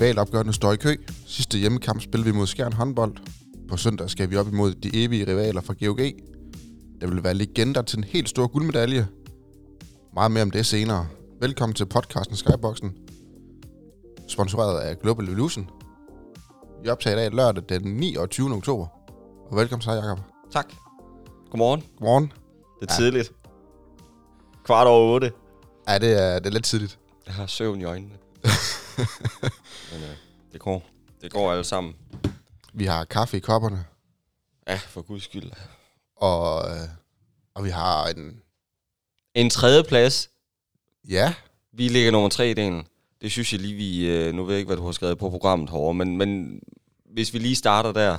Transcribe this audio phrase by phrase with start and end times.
[0.00, 0.96] Rivalopgørende står i kø.
[1.26, 3.16] Sidste hjemmekamp spillede vi mod Skjern håndbold.
[3.68, 5.98] På søndag skal vi op imod de evige rivaler fra GOG.
[7.00, 9.08] Der vil være legender til en helt stor guldmedalje.
[10.14, 11.06] Meget mere om det senere.
[11.40, 12.92] Velkommen til podcasten Skyboxen.
[14.28, 15.70] Sponsoreret af Global Evolution.
[16.82, 18.52] Vi optager i dag lørdag den 29.
[18.54, 18.86] oktober.
[19.50, 20.18] Og velkommen til dig, Jacob.
[20.52, 20.66] Tak.
[21.50, 21.82] Godmorgen.
[21.98, 22.32] Godmorgen.
[22.80, 23.02] Det er ja.
[23.04, 23.32] tidligt.
[24.64, 25.32] Kvart over otte.
[25.88, 26.98] Ja, det er, det er lidt tidligt.
[27.26, 28.14] Jeg har søvn i øjnene.
[29.92, 30.16] Men øh,
[30.52, 30.84] det går.
[31.20, 31.94] Det går alle sammen.
[32.72, 33.84] Vi har kaffe i kopperne,
[34.68, 35.50] Ja, for guds skyld.
[36.16, 36.88] og, øh,
[37.54, 38.42] og vi har en...
[39.34, 40.30] En tredje plads.
[41.08, 41.34] Ja,
[41.72, 42.86] Vi ligger nummer tre i delen.
[43.20, 44.06] Det synes jeg lige, vi...
[44.06, 46.60] Øh, nu ved jeg ikke, hvad du har skrevet på programmet herovre, men, men
[47.04, 48.18] hvis vi lige starter der.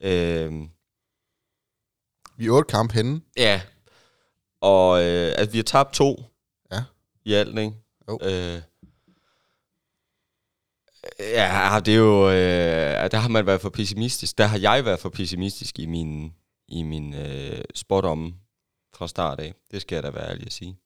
[0.00, 0.52] Øh,
[2.36, 3.20] vi er otte kamp henne.
[3.36, 3.60] ja.
[4.60, 6.24] Og øh, at vi har tabt to.
[6.72, 6.84] Ja.
[7.24, 7.72] I alt, ikke?
[8.08, 8.18] Jo.
[8.22, 8.62] Øh,
[11.20, 12.30] ja, det er jo...
[12.30, 14.38] Øh, der har man været for pessimistisk.
[14.38, 16.32] Der har jeg været for pessimistisk i min,
[16.68, 18.34] i min øh, spot om
[18.94, 19.54] fra start af.
[19.70, 20.78] Det skal jeg da være ærlig at sige.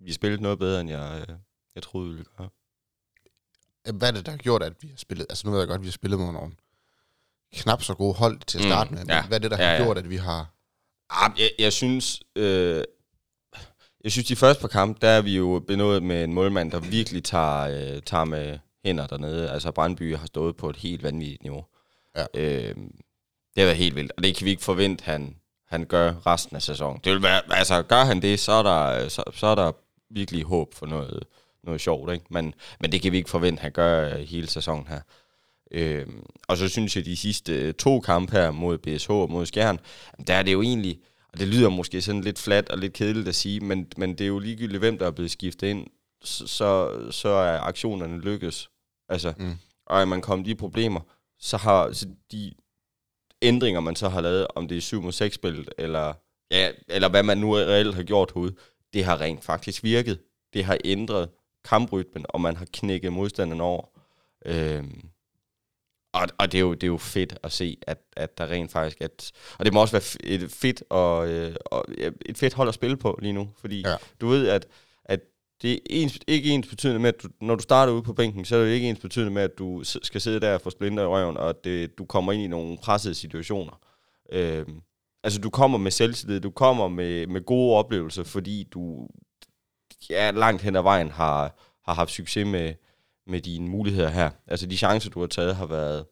[0.00, 1.34] Vi spillede noget bedre, end jeg, øh,
[1.74, 2.48] jeg troede, vi ville gøre.
[3.94, 5.26] Hvad er det, der har gjort, at vi har spillet...
[5.30, 6.52] Altså nu ved jeg godt, at vi har spillet mod nogle
[7.54, 9.00] knap så gode hold til at Mm, starte med.
[9.00, 9.26] Men ja.
[9.26, 9.82] hvad er det, der Ja, har ja.
[9.82, 10.54] gjort, at vi har...
[11.10, 12.22] Ah, jeg, jeg synes...
[12.36, 12.84] Øh,
[14.04, 16.80] jeg synes, de første par kampe, der er vi jo benået med en målmand, der
[16.80, 17.60] virkelig tager,
[17.96, 19.50] øh, tager med hænder dernede.
[19.50, 21.64] Altså, Brandby har stået på et helt vanvittigt niveau.
[22.16, 22.24] Ja.
[22.34, 22.74] Øh,
[23.54, 26.56] det har været helt vildt, og det kan vi ikke forvente, han, han gør resten
[26.56, 27.00] af sæsonen.
[27.04, 29.72] Det vil være, altså, gør han det, så er der, så, så er der
[30.10, 31.24] virkelig håb for noget,
[31.64, 32.24] noget sjovt, ikke?
[32.30, 35.00] Men, men det kan vi ikke forvente, han gør øh, hele sæsonen her.
[35.70, 36.06] Øh,
[36.48, 39.80] og så synes jeg, de sidste to kampe her mod BSH og mod Skjern,
[40.26, 41.00] der er det jo egentlig,
[41.32, 44.20] og det lyder måske sådan lidt flat og lidt kedeligt at sige, men, men det
[44.20, 45.86] er jo ligegyldigt, hvem der er blevet skiftet ind,
[46.24, 48.70] så, så, så er aktionerne lykkes.
[49.08, 49.54] Altså, Mm.
[49.86, 51.00] og er man kommet i problemer,
[51.38, 52.54] så har så de
[53.42, 56.12] ændringer, man så har lavet, om det er 7 mod 6 spillet, eller,
[56.50, 58.54] ja, eller hvad man nu reelt har gjort herude,
[58.92, 60.20] det har rent faktisk virket.
[60.52, 61.28] Det har ændret
[61.64, 63.84] kamprytmen, og man har knækket modstanderen over.
[64.46, 65.08] Øhm,
[66.12, 68.72] og, og det, er jo, det er jo fedt at se, at, at der rent
[68.72, 69.00] faktisk...
[69.00, 71.84] At, og det må også være et fedt, og, øh, og
[72.26, 73.96] et fedt hold at spille på lige nu, fordi Ja.
[74.20, 74.66] du ved, at
[75.64, 78.44] det er ens, ikke ens betydende med, at du, når du starter ude på bænken,
[78.44, 81.02] så er det ikke ens betydende med, at du skal sidde der og få splinter
[81.02, 83.80] i røven, og at det, du kommer ind i nogle pressede situationer.
[84.32, 84.80] Øhm,
[85.22, 89.08] altså, du kommer med selvtillid, du kommer med, med gode oplevelser, fordi du
[90.10, 92.74] ja, langt hen ad vejen har, har haft succes med,
[93.26, 94.30] med dine muligheder her.
[94.46, 96.06] Altså, de chancer, du har taget, har været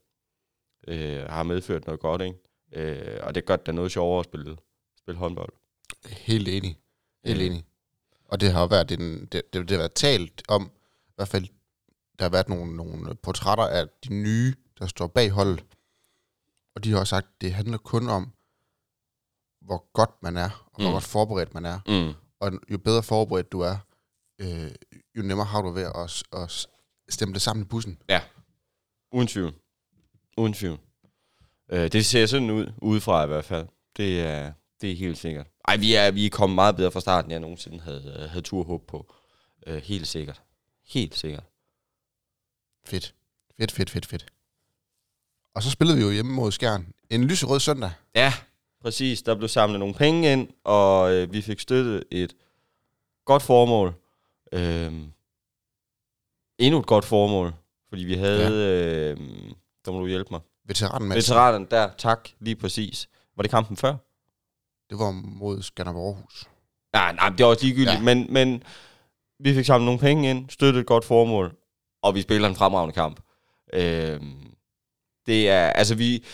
[0.88, 2.38] øh, har medført noget godt, ikke?
[2.74, 4.56] Øh, og det gør det noget sjovere at spille,
[4.98, 5.52] spille håndbold.
[6.06, 6.76] Helt enig.
[7.24, 7.46] Helt Ja.
[7.46, 7.64] enig.
[8.32, 10.70] Og det har været, en, det, det, det har været talt om,
[11.08, 11.46] i hvert fald,
[12.18, 15.64] der har været nogle, nogle portrætter af de nye, der står bag holdet.
[16.74, 18.32] Og de har også sagt, at det handler kun om,
[19.60, 20.92] hvor godt man er, og hvor Mm.
[20.92, 21.80] godt forberedt man er.
[21.86, 22.14] Mm.
[22.40, 23.76] Og jo bedre forberedt du er,
[24.38, 24.70] øh,
[25.16, 26.66] jo nemmere har du ved at, at,
[27.08, 27.98] stemme det sammen i bussen.
[29.12, 29.54] Uden tvivl.
[30.36, 30.78] Uden tvivl.
[31.72, 33.66] Øh, det ser sådan ud, udefra i hvert fald.
[33.96, 35.46] Det er, det er helt sikkert.
[35.68, 38.30] Ej, vi er, vi er kommet meget bedre fra starten, end jeg nogensinde havde, øh,
[38.30, 39.14] havde tur håb på.
[39.66, 40.42] Øh, helt sikkert.
[40.86, 41.44] Helt sikkert.
[42.84, 43.14] Fedt.
[43.58, 44.26] Fedt, fedt, fedt, fedt.
[45.54, 46.86] Og så spillede vi jo hjemme mod Skjern.
[47.10, 47.90] En lyserød søndag.
[48.14, 48.32] Ja,
[48.80, 49.22] præcis.
[49.22, 52.34] Der blev samlet nogle penge ind, og øh, vi fik støttet et
[53.24, 53.94] godt formål.
[54.52, 55.12] Øhm,
[56.58, 57.54] endnu et godt formål,
[57.88, 58.40] fordi vi havde...
[58.42, 59.10] Ja.
[59.10, 59.16] Øh,
[59.84, 60.40] der må du hjælpe mig.
[60.64, 61.10] Veteranen.
[61.10, 63.08] Veteranen der, tak, lige præcis.
[63.36, 63.96] Var det kampen før?
[64.92, 66.44] Det var mod Skanderborg Aarhus.
[66.92, 68.00] Nej, nej, det er også ligegyldigt, Ja.
[68.00, 68.62] men, men
[69.40, 71.54] vi fik samlet nogle penge ind, støttet et godt formål,
[72.02, 73.20] og vi spiller en fremragende kamp.
[73.74, 74.32] Øhm,
[75.26, 76.24] det er, altså vi,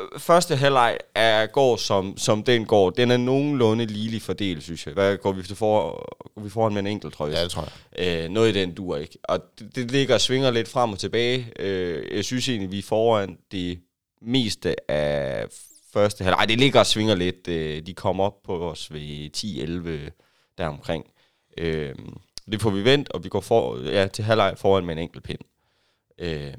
[0.00, 2.90] øh, første halvleg er, går som, som den går.
[2.90, 4.94] Den er nogenlunde ligelig fordelt, synes jeg.
[4.94, 5.90] Hvad går vi, til for,
[6.34, 7.34] går vi foran med en enkelt, tror jeg?
[7.36, 7.68] Ja, det tror
[7.98, 8.24] jeg.
[8.24, 9.18] Øh, noget i den dur ikke.
[9.24, 11.52] Og det, det ligger og svinger lidt frem og tilbage.
[11.58, 13.80] Øh, jeg synes egentlig, vi er foran det
[14.22, 15.46] meste af
[15.92, 16.48] første halvleg.
[16.48, 17.48] Det ligger og svinger lidt.
[17.48, 20.10] Øh, de kommer op på os ved 10-11
[20.58, 21.04] deromkring.
[21.58, 21.94] Øh,
[22.52, 25.24] det får vi vendt, og vi går for, ja, til halvleg foran med en enkelt
[25.24, 25.38] pind.
[26.18, 26.54] Øh,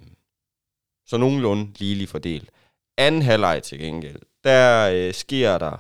[1.05, 2.49] så nogenlunde ligelig fordelt.
[2.97, 5.77] Anden halvleg til gengæld, der øh, sker der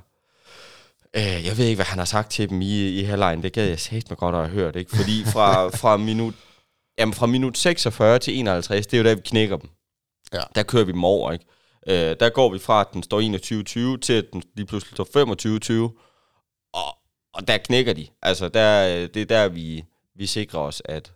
[1.15, 3.43] Øh, jeg ved ikke, hvad han har sagt til dem i, i halvlejen.
[3.43, 4.97] Det gad jeg sagt mig godt at have hørt, ikke?
[4.97, 6.33] Fordi fra, fra, minut,
[6.99, 9.69] jamen fra minut 46 til 51, det er jo der, vi knækker dem.
[10.33, 10.41] Ja.
[10.55, 11.45] Der kører vi dem over, ikke?
[11.89, 13.21] Øh, der går vi fra, at den står
[13.95, 16.71] 21-20, til at den lige pludselig står 25-20.
[16.73, 16.97] Og,
[17.33, 18.07] og der knækker de.
[18.21, 19.83] Altså, der, øh, det er der, vi,
[20.15, 21.13] vi sikrer os, at,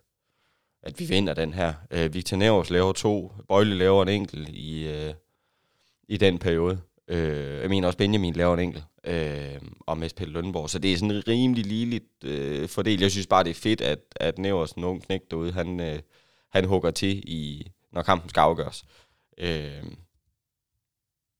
[0.82, 1.74] at vi vinder den her.
[1.90, 5.14] Øh, Victor Nævers laver to, Bøjle laver en enkelt i, øh,
[6.08, 6.80] i den periode.
[7.08, 10.70] Øh, jeg mener også Benjamin laver en enkelt, øh, og med Pelle Lønborg.
[10.70, 13.00] Så det er sådan rimelig ligeligt øh, fordel.
[13.00, 15.98] Jeg synes bare, det er fedt, at, at Nævers, en ung knæk derude, han, øh,
[16.52, 18.84] han hugger til, i, når kampen skal afgøres.
[19.38, 19.84] Øh,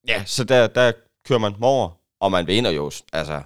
[0.08, 0.92] ja, så der, der
[1.24, 1.90] kører man over,
[2.20, 3.42] og man vinder jo, altså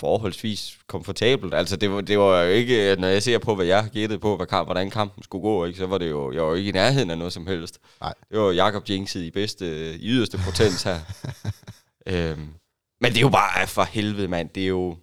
[0.00, 1.54] forholdsvis komfortabelt.
[1.54, 4.36] Altså, det var, det var jo ikke, når jeg ser på, hvad jeg gættede på,
[4.36, 6.72] hvad hvordan kampen skulle gå, ikke, så var det jo, jeg var jo ikke i
[6.72, 7.78] nærheden af noget som helst.
[8.00, 8.14] Nej.
[8.30, 10.98] Det var Jakob Jinxed i bedste, i yderste potens her.
[12.06, 12.54] øhm,
[13.00, 14.48] men det er jo bare for helvede, mand.
[14.48, 14.96] Det er jo,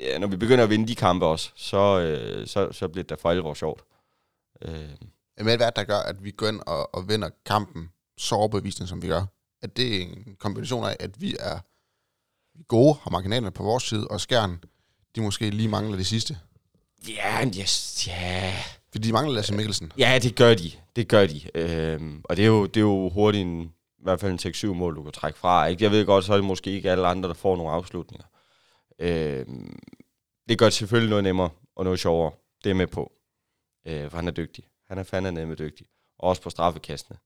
[0.00, 3.10] ja, når vi begynder at vinde de kampe også, så, øh, så, så bliver det
[3.10, 3.82] da for alvor sjovt.
[4.62, 4.90] Øh,
[5.36, 7.90] Men hvad er der gør, at vi går ind og, og vinder kampen
[8.20, 9.24] så overbevisende, som vi gør?
[9.62, 11.58] At det er en kombination af, at vi er
[12.68, 14.60] gode, har marginalerne på vores side, og skærn,
[15.16, 16.38] de måske lige mangler det sidste.
[17.08, 18.54] ja, yes, ja,
[18.92, 19.92] Fordi de mangler Lasse Mikkelsen.
[19.98, 20.70] Ja, det gør de.
[20.96, 21.40] Det gør de.
[21.54, 23.62] Øhm, og det er, jo, det er jo hurtigt en,
[23.98, 25.66] i hvert fald en 6-7 mål, du kan trække fra.
[25.66, 25.84] Ikke?
[25.84, 28.26] Jeg ved godt, så er det måske ikke alle andre, der får nogle afslutninger.
[28.98, 29.78] Øhm,
[30.48, 32.32] det gør selvfølgelig noget nemmere og noget sjovere.
[32.64, 33.12] Det er med på.
[33.86, 34.64] Øh, for han er dygtig.
[34.88, 35.86] Han er fandme nemme dygtig.
[36.18, 37.18] Også på straffekastene.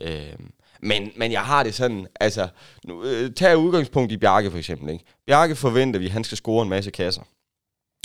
[0.00, 0.52] Øhm,
[0.82, 2.48] men, men jeg har det sådan, altså,
[2.84, 4.90] nu, øh, tag udgangspunkt i Bjarke for eksempel.
[4.90, 5.04] Ikke?
[5.26, 7.22] Bjarke forventer vi, at han skal score en masse kasser.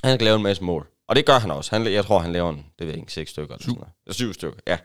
[0.03, 0.87] Han skal lave en masse mål.
[1.07, 1.75] Og det gør han også.
[1.75, 3.55] Han, jeg tror, han laver en, det ved jeg ikke, seks stykker.
[3.55, 3.69] Eller Syv.
[3.69, 3.93] sådan noget.
[4.05, 4.77] Eller syv stykker, ja.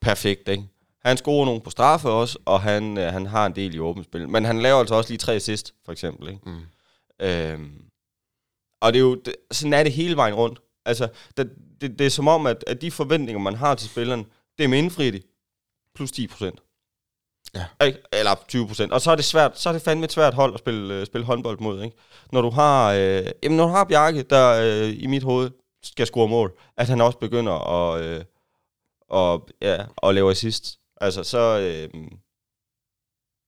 [0.00, 0.64] Perfekt, ikke?
[1.04, 4.06] Han scorer nogle på straffe også, og han, øh, han har en del i åbent
[4.06, 4.28] spil.
[4.28, 6.40] Men han laver altså også lige tre assist, for eksempel, ikke?
[6.46, 6.60] Mm.
[7.26, 7.82] Øhm,
[8.80, 10.58] og det er jo, det, sådan er det hele vejen rundt.
[10.84, 11.50] Altså, det,
[11.80, 14.26] det, det er som om, at, at de forventninger, man har til spilleren,
[14.58, 15.22] det er med indfriet i
[15.98, 16.60] plus 10 procent.
[17.54, 17.86] Ja.
[17.86, 17.98] Ikke?
[18.12, 18.92] Eller 20 procent.
[18.92, 21.06] Og så er det svært, så er det fandme et svært hold at spille, øh,
[21.06, 21.96] spille håndbold mod, ikke?
[22.32, 25.50] Når du har, øh, jamen, når du har Bjarke, der øh, i mit hoved
[25.82, 28.24] skal score mål, at han også begynder at, øh,
[29.08, 30.78] og, ja, at lave assist.
[31.00, 32.04] Altså, så, øh,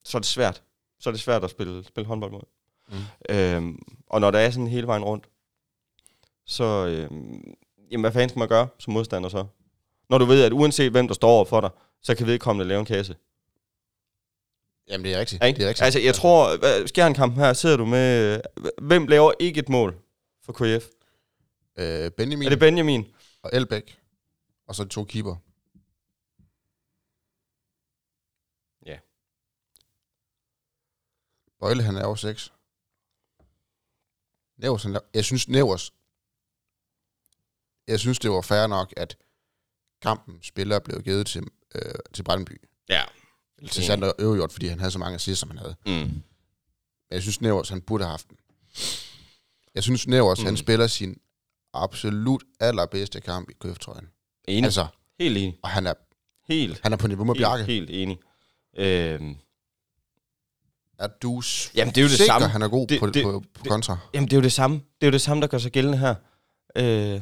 [0.04, 0.62] så er det svært.
[1.00, 2.42] Så er det svært at spille, spille håndbold mod.
[2.88, 3.34] Mm.
[3.34, 5.28] Øhm, og når der er sådan hele vejen rundt,
[6.46, 7.54] så, øhm,
[7.90, 9.44] jamen hvad fanden skal man gøre som modstander så?
[10.10, 11.70] Når du ved, at uanset hvem der står over for dig,
[12.02, 13.16] så kan vedkommende lave en kasse.
[14.88, 15.44] Jamen, det er rigtigt.
[15.44, 15.56] Ikke?
[15.56, 15.84] Det er rigtigt.
[15.84, 16.56] Altså, jeg tror,
[16.86, 18.40] Skjernkampen her, sidder du med,
[18.82, 19.94] hvem laver ikke et mål
[20.42, 20.86] for KF?
[21.78, 23.14] Øh, Benjamin Er det Benjamin?
[23.42, 24.00] og Elbæk,
[24.66, 25.36] og så de to keeper.
[28.86, 28.98] Ja.
[31.60, 32.52] Bøjle, han er over 6.
[34.56, 35.92] Nævers, han laver, jeg synes, Nævers,
[37.88, 39.16] jeg synes, det var fair nok, at
[40.02, 41.42] kampen spiller blev givet til,
[41.74, 42.60] øh, til Brandby.
[42.88, 43.02] Ja.
[43.58, 45.76] Eller til Sander Øverjord, fordi han havde så mange assists, som han havde.
[45.86, 45.92] Mm.
[45.92, 46.22] Men
[47.10, 48.36] jeg synes, Nævers, han burde have haft den.
[49.74, 50.44] Jeg synes, Nævers, mm.
[50.44, 51.16] han spiller sin
[51.74, 54.08] absolut allerbedste kamp i køftrøjen.
[54.48, 54.64] Enig.
[54.64, 54.86] Altså,
[55.18, 55.58] helt enig.
[55.62, 55.94] og han er,
[56.48, 56.80] Helt.
[56.82, 57.64] han er på niveau med Bjarke.
[57.64, 58.18] Helt, helt enig.
[58.76, 59.36] Øhm,
[60.98, 61.42] Er du
[61.74, 62.48] Jamen, det er jo det sikker, samme.
[62.48, 63.98] han er god Det- på, det- på, på kontra?
[64.14, 64.76] Jamen, det er jo det samme.
[64.76, 66.14] Det er jo det samme, der gør sig gældende her.
[66.76, 67.20] Øh,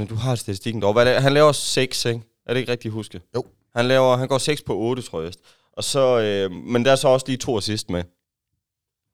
[0.00, 0.92] det, du har statistikken dog.
[0.92, 1.20] Hvad?
[1.20, 2.22] Han laver 6, ikke?
[2.46, 3.22] Er det ikke rigtigt husket?
[3.34, 3.46] Jo.
[3.76, 5.32] Han, laver, han går 6 på 8, tror jeg.
[5.72, 8.04] Og så, øh, men der er så også lige to assist med.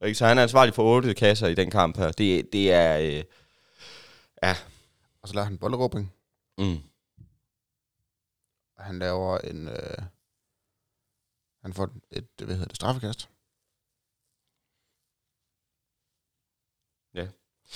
[0.05, 0.15] Ikke?
[0.15, 2.12] Så han er ansvarlig for 8 kasser i den kamp her.
[2.12, 2.99] Det, det er...
[2.99, 3.25] Øh,
[4.43, 4.57] ja.
[5.23, 6.12] Og så laver han bolderåbning,
[6.59, 6.79] Mm.
[8.79, 9.69] han laver en...
[9.69, 9.99] Øh,
[11.62, 13.29] han får et, hvad hedder det, straffekast.
[17.15, 17.29] Ja.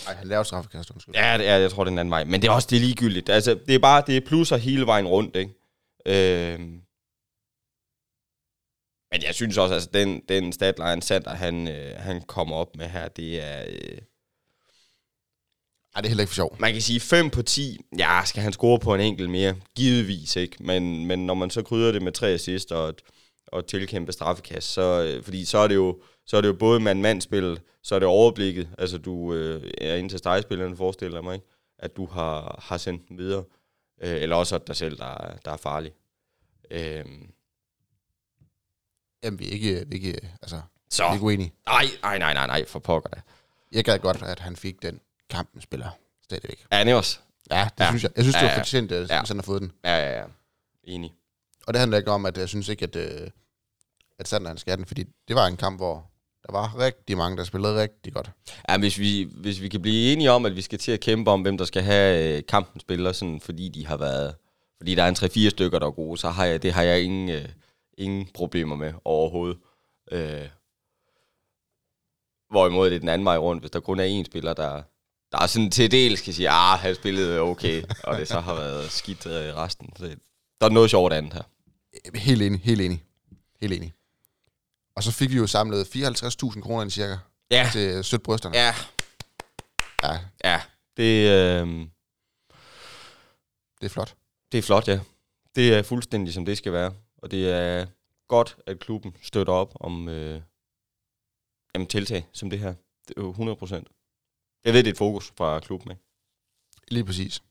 [0.05, 1.15] Nej, han laver straffekast, undskyld.
[1.15, 2.25] Ja, det er, jeg tror, det er en anden vej.
[2.25, 3.29] Men det er også det er ligegyldigt.
[3.29, 5.53] Altså, det er bare det er plusser hele vejen rundt, ikke?
[6.07, 6.81] Øhm.
[9.13, 12.87] Men jeg synes også, altså, den, den statline Sander, han, øh, han kommer op med
[12.87, 13.65] her, det er...
[13.69, 13.99] Øh,
[15.95, 16.57] Ej, det er heller ikke for sjov.
[16.61, 17.79] man kan sige 5 på 10.
[17.99, 19.57] Ja, skal han score på en enkelt mere?
[19.77, 20.57] Givetvis, ikke?
[20.61, 23.03] Men, men når man så krydder det med tre assist og et,
[23.47, 26.81] og tilkæmpe straffekast, så, øh, fordi så er det jo så er det jo både
[26.81, 31.47] mand-mand-spil, så er det overblikket, altså du øh, er ind til stegspillerne, forestiller mig, ikke?
[31.79, 33.45] at du har, har sendt den videre,
[34.03, 35.93] øh, eller også at dig selv, der, er- der er farlig.
[36.71, 37.05] Øh,
[39.25, 41.53] Jamen, vi er ikke, vi er ikke, altså, så, vi er ikke uenige.
[41.67, 43.21] nej, nej, nej, nej, nej, for pokker da.
[43.73, 45.91] Jeg gad godt, at han fik den kampen spiller
[46.23, 46.67] stadigvæk.
[46.73, 47.19] Ja, det også.
[47.51, 47.89] Ja, det Ja.
[47.91, 48.11] synes jeg.
[48.17, 48.59] Jeg synes, det Ja, var ja.
[48.59, 49.23] fortjent, at ja.
[49.29, 49.73] han har fået den.
[49.85, 50.25] Ja, ja, ja.
[50.85, 51.15] Enig.
[51.67, 53.31] Og det handler ikke om, at jeg synes ikke, at, øh,
[54.19, 56.11] at Sander han skal have den, fordi det var en kamp, hvor
[56.47, 58.31] der var rigtig mange, der spillede rigtig godt.
[58.69, 61.31] Ja, hvis vi, hvis vi kan blive enige om, at vi skal til at kæmpe
[61.31, 64.35] om, hvem der skal have øh, kampen spiller, sådan, fordi de har været,
[64.77, 67.03] fordi der er en 3-4 stykker, der er gode, så har jeg, det har jeg
[67.03, 67.49] ingen, øh,
[67.99, 69.59] ingen problemer med overhovedet.
[70.13, 70.49] Øh,
[72.51, 74.83] hvorimod det er den anden vej rundt, hvis der kun er én spiller, der,
[75.33, 78.55] der er sådan til del, skal sige, ah, han spillede okay, og det så har
[78.55, 79.93] været skidt øh, resten.
[79.97, 80.17] Så
[80.61, 81.43] der er noget sjovt andet her.
[82.15, 83.05] Helt enig, helt enig.
[83.61, 83.93] Helt enig.
[84.97, 87.17] Og så fik vi jo samlet 54.000 kroner ind cirka
[87.51, 88.57] Ja, til sødt brysterne.
[88.57, 88.75] ja,
[90.03, 90.19] ja.
[90.45, 90.63] ja.
[90.97, 91.69] Det, øh,
[93.81, 94.17] Det er flot.
[94.53, 95.01] det er flot, ja.
[95.55, 96.95] Det er fuldstændig, som det skal være.
[97.17, 97.87] Og det er
[98.29, 100.43] godt, at klubben støtter op om øh,
[101.75, 102.75] jamen, tiltag som det her.
[103.09, 103.89] Det er jo 100 procent.
[104.65, 106.03] Jeg ved, det er et fokus fra klubben, ikke?
[106.89, 107.43] Lige præcis.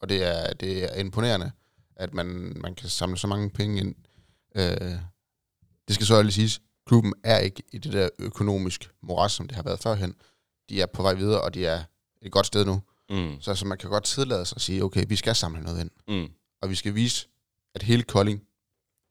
[0.00, 1.52] Og det er, det er imponerende,
[1.96, 2.26] at man,
[2.56, 3.94] man kan samle så mange penge ind.
[4.54, 4.98] Øh,
[5.90, 9.56] det skal så lige siges, klubben er ikke i det der økonomisk moras, som det
[9.56, 10.14] har været førhen.
[10.68, 11.84] De er på vej videre, og de er
[12.22, 12.82] et godt sted nu.
[13.10, 13.40] Mm.
[13.40, 15.90] Så altså, man kan godt tillade sig at sige, okay, vi skal samle noget ind.
[16.08, 16.32] Mm.
[16.62, 17.28] Og vi skal vise,
[17.74, 18.46] at hele Kolding,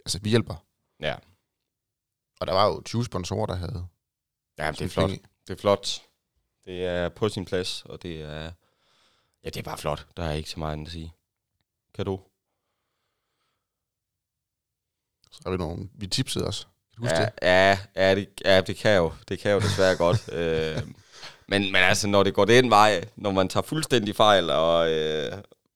[0.05, 0.65] altså vi hjælper.
[0.99, 1.15] Ja.
[2.39, 3.87] Og der var jo 20 sponsorer, der havde
[4.57, 5.09] ja, det er flot.
[5.09, 5.25] penge.
[5.47, 6.01] Det er flot.
[6.65, 8.51] Det er på sin plads, og det er...
[9.43, 10.07] Ja, det er bare flot.
[10.17, 11.13] Der er ikke så meget andet at sige.
[11.93, 12.19] Kan du?
[15.31, 16.65] Så er vi nogle, vi tipsede også.
[16.65, 17.31] Kan du huske Ja, det?
[17.41, 19.13] ja, ja, det, ja, det kan jo.
[19.27, 20.29] Det kan jo desværre godt.
[20.33, 20.81] Øh,
[21.47, 25.31] men, men altså, når det går den vej, når man tager fuldstændig fejl, og øh,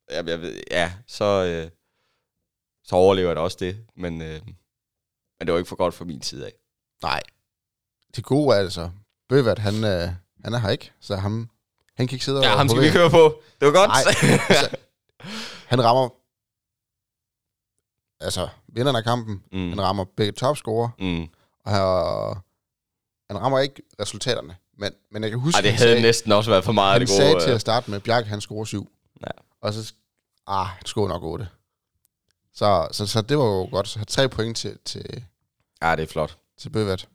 [0.09, 1.69] ja, jeg ved, ja, så, øh,
[2.83, 3.77] så overlever jeg da også det.
[3.95, 4.41] Men, øh,
[5.39, 6.53] men det var ikke for godt fra min side af.
[7.01, 7.21] Nej.
[8.15, 8.89] Det gode er altså,
[9.29, 10.09] Bøvert, han, øh,
[10.43, 11.49] han er her ikke, så ham,
[11.95, 13.41] han kan ikke sidde Ja, og ham skal vi køre på.
[13.59, 13.87] Det var godt.
[13.89, 14.01] Nej,
[14.49, 14.77] altså,
[15.67, 16.09] han rammer,
[18.23, 21.27] altså vinderne af kampen, mm, han rammer begge topscorer, mm.
[21.65, 21.81] og han,
[23.29, 26.51] han rammer ikke resultaterne, men, men jeg kan huske, Ej, det havde sagde, næsten også
[26.51, 27.17] været for meget han det gode.
[27.17, 28.89] sagde til øh, at starte med, Bjarke han scorer syv,
[29.21, 29.31] Ja.
[29.61, 29.93] og så,
[30.47, 31.47] ah, han scorer nok otte.
[32.53, 35.23] Så, så, så det var jo godt, så tre point til, til,
[35.81, 36.37] Ja, det er flot.
[36.57, 37.07] til Bøvert,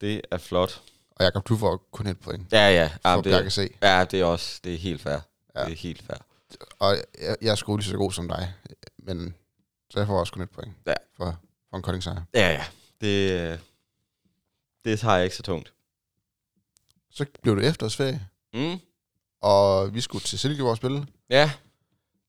[0.00, 0.82] Det er flot.
[1.10, 2.90] og Jakob, du får kun et point Ja, ja.
[3.02, 3.76] for Ja, det, C.
[3.82, 5.18] ja, det er også det er helt fair.
[5.56, 5.64] Ja.
[5.64, 6.16] Det er helt fair.
[6.78, 8.52] Og jeg, jeg er sgu lige så god som dig,
[8.98, 9.34] men
[9.90, 10.94] så jeg får også kun et point Ja.
[11.16, 12.22] for, for en kolding sejr.
[12.34, 12.64] Ja, ja.
[13.00, 13.58] Det, øh,
[14.84, 15.72] det tager jeg ikke så tungt.
[17.10, 18.78] Så blev det efterårsferie, Mm.
[19.40, 21.06] og vi skulle til Silkeborg spille.
[21.30, 21.50] Ja.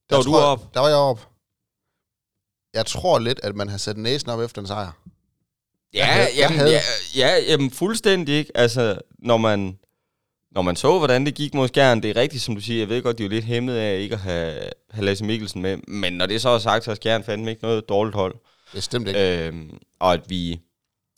[0.09, 0.73] Der var du jeg- op.
[0.73, 1.29] Der var jeg op.
[2.73, 4.91] Jeg tror lidt, at man har sat næsen op efter en sejr.
[5.93, 6.81] Ja, havde- jeg jamen, havde- ja,
[7.15, 8.51] ja, jamen fuldstændig ikke.
[8.57, 9.79] Altså, når man,
[10.51, 12.79] når man så, hvordan det gik mod Skjern, det er rigtigt, som du siger.
[12.79, 15.61] Jeg ved godt, de er jo lidt hæmmet af ikke at have, have Lasse Mikkelsen
[15.61, 15.77] med.
[15.77, 18.35] Men når det så er sagt, så er Skjern fandme ikke noget dårligt hold.
[18.73, 19.47] Bestemt ikke.
[19.47, 20.59] Øhm, og at vi,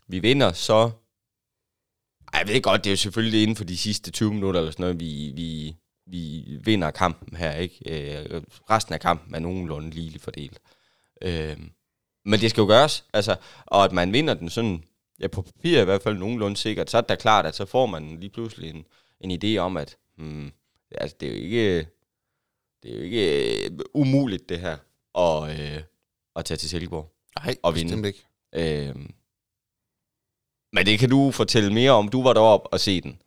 [0.08, 0.92] vi vinder, så...
[2.34, 4.72] Ej, jeg ved godt, det er jo selvfølgelig inden for de sidste 20 minutter eller
[4.72, 5.76] sådan noget, vi, vi,
[6.08, 7.76] vi vinder kampen her, ikke?
[7.86, 10.60] Øh, resten af kampen er nogenlunde ligeligt fordelt.
[11.22, 11.72] Øhm,
[12.26, 13.36] men det skal jo gøres, altså,
[13.66, 14.84] og at man vinder den sådan,
[15.20, 17.66] ja, på papir i hvert fald nogenlunde sikkert, så er det da klart, at så
[17.66, 18.86] får man lige pludselig en,
[19.24, 20.52] en idé om, at hmm,
[20.92, 21.78] altså, det er jo ikke,
[22.84, 24.78] det er jo ikke øh, umuligt, det her,
[25.18, 25.84] at, øh,
[26.36, 27.14] at tage til Silkeborg.
[27.40, 28.08] Nej, og vinde.
[28.08, 28.26] ikke.
[28.56, 29.14] Øhm,
[30.74, 32.10] men det kan du fortælle mere om.
[32.10, 33.22] Du var deroppe og se den.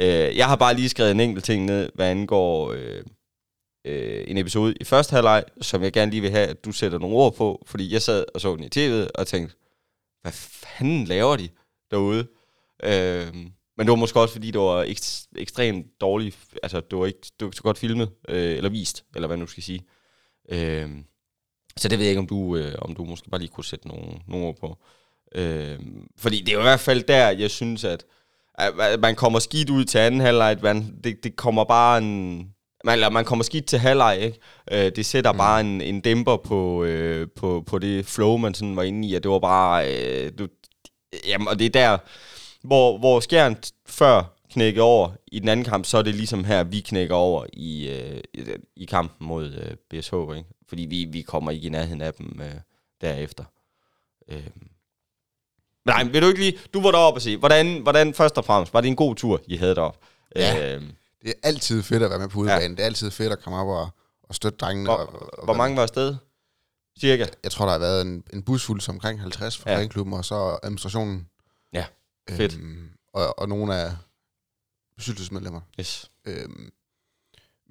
[0.00, 3.04] Øh, jeg har bare lige skrevet en enkelt ting ned, hvad angår øh,
[3.84, 6.98] øh, en episode i første halvleg, som jeg gerne lige vil have, at du sætter
[6.98, 9.56] nogle ord på, fordi jeg sad og så den i tv'et og tænkte,
[10.22, 11.48] hvad fanden laver de
[11.90, 12.26] derude?
[12.82, 13.46] Øh,
[13.76, 17.20] men det var måske også, fordi det var ekst- ekstremt dårligt, altså det var ikke,
[17.22, 19.80] det var ikke så godt filmet, øh, eller vist, eller hvad nu skal sige.
[20.48, 20.90] Øh,
[21.76, 23.88] så det ved jeg ikke, om du, øh, om du måske bare lige kunne sætte
[23.88, 24.78] nogle, nogle ord på.
[25.34, 25.78] Øh,
[26.18, 28.04] fordi det er jo i hvert fald der, jeg synes, at,
[28.54, 30.58] at man kommer skidt ud til anden halvleg.
[30.62, 32.36] Man, det, det kommer bare en...
[32.84, 34.38] Man, eller man kommer skidt til halvleg, ikke?
[34.72, 35.38] Øh, det sætter mm.
[35.38, 39.14] bare en, en dæmper på, øh, på, på det flow, man sådan var inde i,
[39.14, 39.94] og det var bare...
[39.94, 40.48] Øh, du,
[41.26, 41.98] jamen, og det er der,
[42.64, 46.62] hvor, hvor Skjern før knækker over i den anden kamp, så er det ligesom her,
[46.62, 48.44] vi knækker over i, øh, i,
[48.76, 50.48] i kampen mod øh, BSH, ikke?
[50.68, 52.54] Fordi vi, vi kommer ikke i nærheden af dem øh,
[53.00, 53.44] derefter.
[54.28, 54.46] Øh.
[55.84, 56.58] Nej, vil du ikke lige...
[56.74, 59.40] Du var deroppe og se, hvordan, hvordan først og fremmest, var det en god tur,
[59.46, 59.98] I havde deroppe?
[60.36, 60.74] Ja.
[60.76, 60.82] Øh,
[61.22, 62.62] Det er altid fedt at være med på udebanen.
[62.62, 62.68] Ja.
[62.68, 63.88] Det er altid fedt at komme op og,
[64.22, 64.88] og støtte drengene.
[64.90, 66.16] hvor, og, og, hvor mange var afsted?
[67.00, 67.26] Cirka?
[67.44, 69.86] Jeg tror, der har været en, en bus fuld som omkring 50 fra ja.
[69.86, 71.26] klubben, og så administrationen.
[71.72, 71.84] Ja,
[72.28, 72.54] fedt.
[72.54, 73.96] Øhm, og, og nogle af
[74.96, 75.60] bestyrelsesmedlemmer.
[75.80, 76.10] Yes.
[76.24, 76.72] Øhm,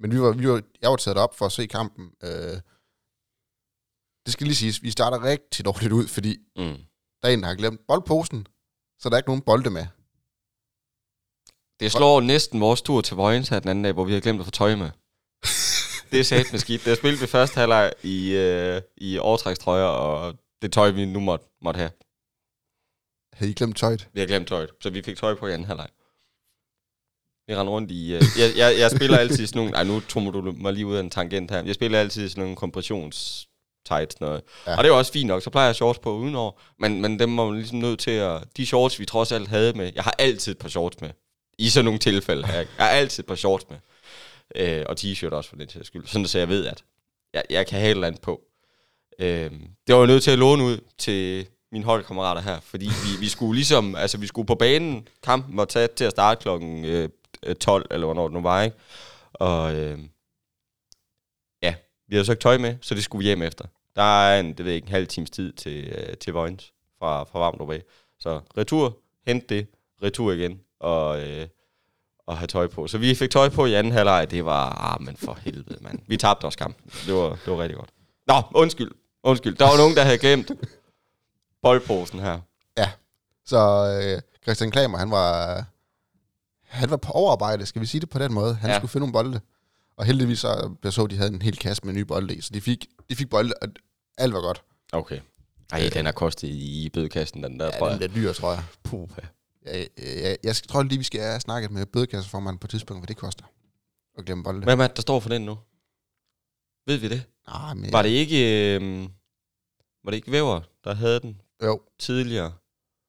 [0.00, 2.12] men vi var, vi var, jeg var taget op for at se kampen.
[2.22, 2.60] Øh,
[4.26, 6.76] det skal lige siges, vi starter rigtig dårligt ud, fordi Mm.
[7.22, 8.46] der er en, der har glemt boldposen,
[8.98, 9.86] så der er ikke nogen bolde med.
[11.80, 14.40] Det slår næsten vores tur til Vojens her den anden dag, hvor vi har glemt
[14.40, 14.90] at få tøj med.
[16.10, 16.80] det er sat med skidt.
[16.84, 21.20] Det har spillet vi første halvleg i, øh, i overtrækstrøjer, og det tøj, vi nu
[21.20, 21.90] måtte, måtte have.
[23.40, 24.08] Havde I glemt tøjet?
[24.12, 25.88] Vi har glemt tøjet, så vi fik tøj på i anden halvleg.
[27.46, 28.16] Vi render rundt i...
[28.16, 29.76] Uh, jeg, jeg, jeg spiller altid sådan nogle...
[29.76, 31.64] Ej, nu tror du mig lige ud af en tangent her.
[31.64, 33.48] Jeg spiller altid sådan nogle kompressions
[33.86, 34.42] tights noget.
[34.66, 34.72] Ja.
[34.72, 36.52] Og det er jo også fint nok, så plejer jeg shorts på udenover.
[36.78, 38.42] Men, men dem må man ligesom nødt til at...
[38.56, 39.92] De shorts, vi trods alt havde med...
[39.94, 41.10] Jeg har altid et par shorts med.
[41.58, 42.46] I sådan nogle tilfælde.
[42.46, 43.78] Jeg, jeg har altid et par shorts med.
[44.56, 46.06] Øh, og t-shirt også for den til skyld.
[46.06, 46.84] Sådan så jeg ved, at
[47.34, 48.40] jeg, jeg kan have et eller andet på.
[49.18, 49.50] Øh,
[49.86, 53.28] det var jeg nødt til at låne ud til mine holdkammerater her, fordi vi, vi
[53.28, 57.08] skulle ligesom, altså vi skulle på banen, kampen var taget til at starte klokken øh,
[57.42, 58.76] øh 12, eller hvornår det nu var, ikke?
[59.32, 59.98] Og øh,
[61.62, 61.74] ja,
[62.08, 63.64] vi havde så ikke tøj med, så det skulle vi hjem efter.
[63.96, 66.72] Der er en, det ved jeg ikke, en halv times tid til, øh, til Vojens
[66.98, 67.74] fra, fra Varmdrup
[68.20, 69.66] Så retur, hent det,
[70.02, 71.46] retur igen, og, øh,
[72.26, 72.86] og have tøj på.
[72.86, 75.98] Så vi fik tøj på i anden halvleg, det var, ah, men for helvede, mand.
[76.06, 76.90] Vi tabte også kampen.
[77.06, 77.90] Det var, det var rigtig godt.
[78.26, 78.90] Nå, undskyld,
[79.22, 79.56] undskyld.
[79.56, 80.50] Der var nogen, der havde glemt
[81.62, 82.40] boldposen her.
[82.78, 82.90] Ja,
[83.44, 83.58] så
[84.02, 85.64] øh, Christian Klamer, han var,
[86.62, 88.54] han var på overarbejde, skal vi sige det på den måde.
[88.54, 88.76] Han ja.
[88.78, 89.40] skulle finde nogle bolde.
[89.96, 92.50] Og heldigvis så, jeg så, de havde en hel kasse med nye bolde i, så
[92.54, 93.68] de fik, de fik bolde, og
[94.18, 94.62] alt var godt.
[94.92, 95.20] Okay.
[95.72, 98.00] Ej, øh, den har kostet i bødekassen, den der, ja, tror jeg.
[98.00, 98.62] den er dyr, tror jeg.
[98.82, 99.08] Puh.
[99.66, 103.06] Jeg, jeg, jeg tror lige, vi skal have snakket med bødekasseformanden på et tidspunkt, hvad
[103.06, 103.44] det koster.
[104.18, 104.64] Og glemme bolde.
[104.64, 105.58] Hvem er det, der står for den nu?
[106.86, 107.22] Ved vi det?
[107.48, 107.92] Nej, men...
[107.92, 108.74] Var det ikke...
[108.76, 109.08] Øh,
[110.04, 111.40] var det ikke Væver, der havde den?
[111.64, 111.80] Jo.
[111.98, 112.52] Tidligere?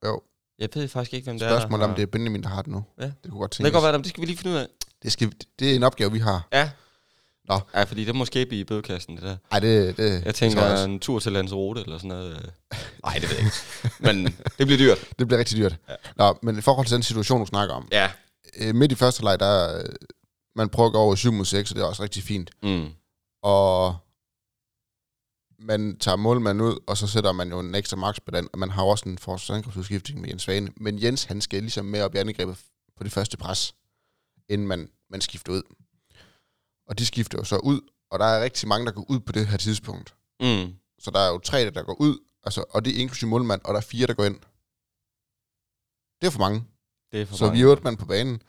[0.06, 0.22] Jo.
[0.60, 1.60] Jeg ved faktisk ikke, hvem det er.
[1.60, 2.84] Spørgsmålet om det er Benjamin, der har det nu.
[3.00, 3.06] Ja.
[3.06, 3.66] Det kunne godt tænkes.
[3.66, 4.68] Det kan godt være, det skal vi lige finde ud af.
[5.04, 6.48] Det, skal, det er en opgave, vi har.
[6.54, 6.70] Ja.
[7.50, 7.60] Nå.
[7.76, 9.38] Ja, fordi det må skæbe i bødekassen, det der.
[9.52, 12.52] Nej, det, det Jeg tænker det en tur til Lanzarote eller sådan noget.
[13.06, 13.58] Nej, det ved jeg ikke.
[14.00, 14.26] men
[14.58, 15.10] det bliver dyrt.
[15.20, 15.76] Det bliver rigtig dyrt.
[15.90, 15.96] Ja.
[16.16, 17.88] Nå, men i forhold til den situation, du snakker om.
[17.92, 18.10] Ja.
[18.58, 19.84] Øh, midt i første leg, der
[20.56, 22.52] man prøver at gå over 7 mod 6, og det er også rigtig fint.
[22.64, 22.90] Mm.
[23.44, 23.96] Og
[25.62, 28.60] man tager målmanden ud, og så sætter man jo en ekstra max på den, og
[28.60, 30.72] man har også en forsvarsangrebsudskiftning med Jens Svane.
[30.78, 32.58] Men Jens, han skal ligesom med op i angrebet
[32.98, 33.76] på det første pres,
[34.50, 35.62] inden man, man skifter ud.
[36.88, 39.32] Og de skifter jo så ud, og der er rigtig mange, der går ud på
[39.32, 40.14] det her tidspunkt.
[40.40, 40.74] Mm.
[41.00, 43.74] Så der er jo tre, der går ud, altså, og det er inklusive målmand, og
[43.74, 44.40] der er fire, der går ind.
[46.22, 46.64] Det er for mange.
[47.12, 47.58] Det er for så mange.
[47.58, 48.42] vi er otte mand på banen.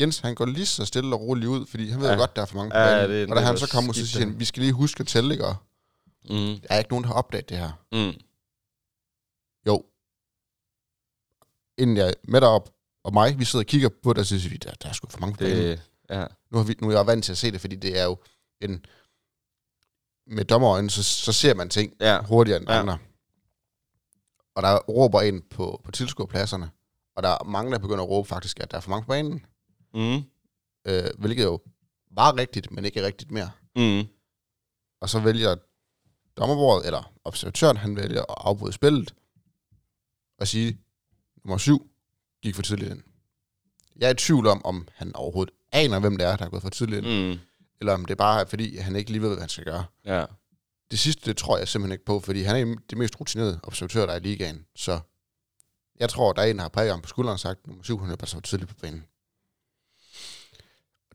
[0.00, 2.14] Jens, han går lige så stille og roligt ud, fordi han ved ja.
[2.14, 3.10] godt, der er for mange på ja, banen.
[3.10, 5.46] Det, og da han så kommer og siger, vi skal lige huske at tælle, ikke?
[6.30, 6.60] Mm.
[6.60, 7.72] Der er ikke nogen, der har opdaget det her.
[7.92, 8.20] Mm.
[9.66, 9.84] Jo.
[11.78, 12.70] Inden jeg med op
[13.04, 15.08] og mig, vi sidder og kigger på det, og siger vi, der, der er sgu
[15.10, 16.26] for mange det, ja.
[16.50, 18.16] nu, har vi, nu er jeg vant til at se det, fordi det er jo
[18.60, 18.84] en...
[20.26, 22.22] Med dommerøjne, så, så ser man ting ja.
[22.22, 22.80] hurtigere end ja.
[22.80, 22.98] andre.
[24.54, 26.70] Og der råber ind på, på tilskuerpladserne,
[27.16, 29.08] og der er mange, der begynder at råbe faktisk, at der er for mange på
[29.08, 29.46] banen.
[29.94, 30.22] Mm.
[30.86, 31.60] Øh, hvilket jo
[32.10, 33.50] var rigtigt, men ikke rigtigt mere.
[33.76, 34.08] Mm.
[35.00, 35.56] Og så vælger
[36.36, 39.14] dommerbordet, eller observatøren, han vælger at afbryde spillet,
[40.38, 40.78] og sige,
[41.44, 41.90] nummer syv
[42.42, 43.02] gik for tidligt ind.
[43.96, 46.62] Jeg er i tvivl om, om han overhovedet aner, hvem det er, der er gået
[46.62, 47.40] for tidligt ind, mm.
[47.80, 49.84] eller om det er bare fordi, han ikke lige ved, hvad han skal gøre.
[50.04, 50.24] Ja.
[50.90, 54.06] Det sidste, det tror jeg simpelthen ikke på, fordi han er det mest rutinerede observatør,
[54.06, 55.00] der er i ligaen, så
[56.00, 58.00] jeg tror, der er en, der har præget ham på skulderen og sagt, nummer syv,
[58.00, 59.04] han er bare så tidligt på banen.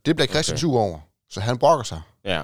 [0.06, 0.78] Det bliver Christian okay.
[0.78, 2.02] over, så han brokker sig.
[2.24, 2.44] Ja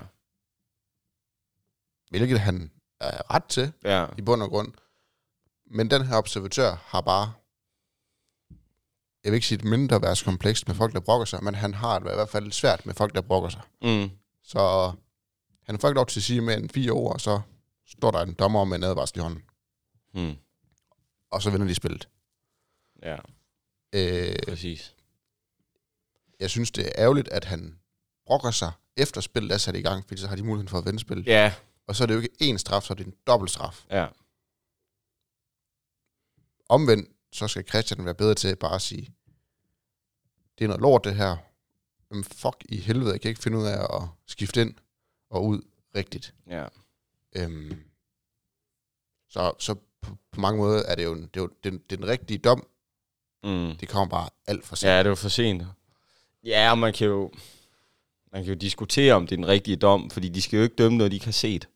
[2.17, 4.05] hvilket han er ret til ja.
[4.17, 4.73] i bund og grund.
[5.65, 7.33] Men den her observatør har bare,
[9.23, 11.73] jeg vil ikke sige et mindre værds komplekst med folk, der brokker sig, men han
[11.73, 13.61] har det i hvert fald svært med folk, der brokker sig.
[13.81, 14.09] Mm.
[14.43, 14.91] Så
[15.63, 17.41] han får ikke lov til at sige mere end fire ord, og så
[17.87, 19.43] står der en dommer med en advarsel i hånden.
[20.13, 20.35] Mm.
[21.31, 22.09] Og så vinder de spillet.
[23.03, 23.17] Ja,
[23.93, 24.95] øh, præcis.
[26.39, 27.79] Jeg synes, det er ærgerligt, at han
[28.25, 30.85] brokker sig efter spillet er sat i gang, fordi så har de muligheden for at
[30.85, 31.27] vinde spillet.
[31.27, 31.53] Ja,
[31.87, 33.85] og så er det jo ikke én straf, så er det en dobbelt straf.
[33.91, 34.07] Ja.
[36.69, 39.13] Omvendt, så skal Christian være bedre til bare at sige,
[40.59, 41.37] det er noget lort det her,
[42.09, 44.73] men fuck i helvede, jeg kan ikke finde ud af at skifte ind
[45.29, 45.61] og ud
[45.95, 46.33] rigtigt.
[46.47, 46.67] Ja.
[47.35, 47.83] Øhm,
[49.29, 52.37] så så på, på mange måder er det jo, det er jo den, den rigtige
[52.37, 52.67] dom.
[53.43, 53.77] Mm.
[53.77, 54.89] Det kommer bare alt for sent.
[54.89, 55.63] Ja, det er jo for sent.
[56.43, 57.31] Ja, og man kan jo,
[58.31, 60.75] man kan jo diskutere, om det er den rigtige dom, fordi de skal jo ikke
[60.75, 61.69] dømme noget, de ikke har set.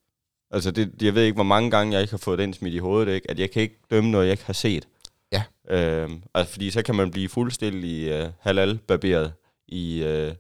[0.52, 2.78] Altså, det, jeg ved ikke, hvor mange gange jeg ikke har fået den smidt i
[2.78, 3.32] hovedet, ikke?
[3.32, 4.88] at jeg kan ikke dømme noget, jeg ikke har set.
[5.32, 5.44] Ja.
[5.70, 9.34] Øhm, altså, fordi så kan man blive fuldstændig uh, halal-barberet
[9.68, 10.34] i, uh,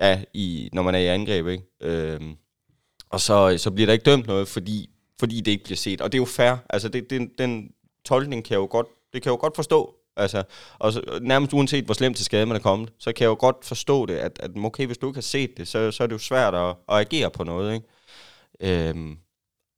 [0.00, 1.46] ja, i, når man er i angreb.
[1.46, 1.64] Ikke?
[1.80, 2.36] Øhm,
[3.10, 6.00] og så, så bliver der ikke dømt noget, fordi, fordi det ikke bliver set.
[6.00, 6.56] Og det er jo fair.
[6.70, 7.70] Altså, det, det, den
[8.04, 9.94] tolkning kan jeg jo godt, det kan jeg jo godt forstå.
[10.16, 10.42] Altså,
[10.78, 13.36] og så, nærmest uanset hvor slemt til skade man er kommet, så kan jeg jo
[13.38, 16.06] godt forstå det, at, at okay, hvis du ikke har set det, så, så er
[16.06, 17.74] det jo svært at, at agere på noget.
[17.74, 18.88] Ikke?
[18.88, 19.18] Øhm,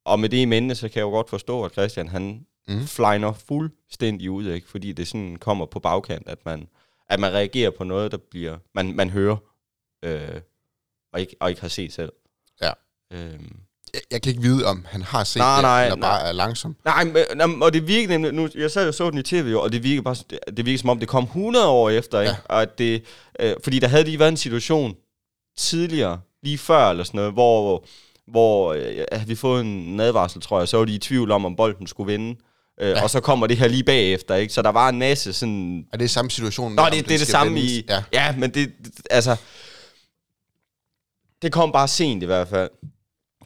[0.06, 2.86] og med det i minde, så kan jeg jo godt forstå, at Christian han mm.
[2.86, 4.68] flyner fuldstændig ud, ikke?
[4.68, 6.68] fordi det sådan kommer på bagkant, at man,
[7.08, 9.36] At man reagerer på noget, der bliver, man, man hører,
[10.02, 10.40] øh,
[11.12, 12.12] og, ikke, og ikke har set selv.
[12.62, 12.70] Ja.
[13.12, 13.56] Øhm.
[13.94, 16.08] Jeg, jeg kan ikke vide, om han har set Nej, det, nej, eller nej.
[16.08, 16.76] bare er langsom.
[16.84, 19.72] Nej, men, og det virker nemlig, nu, jeg sad og så den i tv, og
[19.72, 20.16] det virker, bare,
[20.56, 22.36] det, virker som om, det kom 100 år efter, ikke?
[22.44, 23.04] Og at det,
[23.40, 24.96] øh, fordi der havde lige været en situation
[25.56, 27.84] tidligere, lige før eller sådan noget, hvor,
[28.26, 31.44] hvor øh, havde vi fået en advarsel, tror jeg, så var de i tvivl om,
[31.44, 32.40] om bolden skulle vinde.
[32.80, 33.02] Øh, ja.
[33.02, 34.54] Og så kommer det her lige bagefter, ikke?
[34.54, 35.86] Så der var en masse sådan...
[35.92, 36.74] Er det samme situation?
[36.74, 37.72] Nå, det, det er det samme vendes?
[37.72, 37.84] i...
[37.88, 38.04] Ja.
[38.12, 39.36] ja, men det, det, altså...
[41.42, 42.70] Det kom bare sent i hvert fald.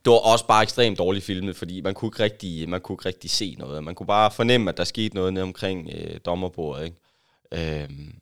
[0.04, 3.06] Det var også bare ekstremt dårligt filmet, fordi man kunne ikke rigtig, man kunne ikke
[3.06, 3.84] rigtig se noget.
[3.84, 6.84] Man kunne bare fornemme, at der skete noget nede omkring øh, dommerbordet.
[6.84, 7.82] Ikke?
[7.82, 8.14] Øhm,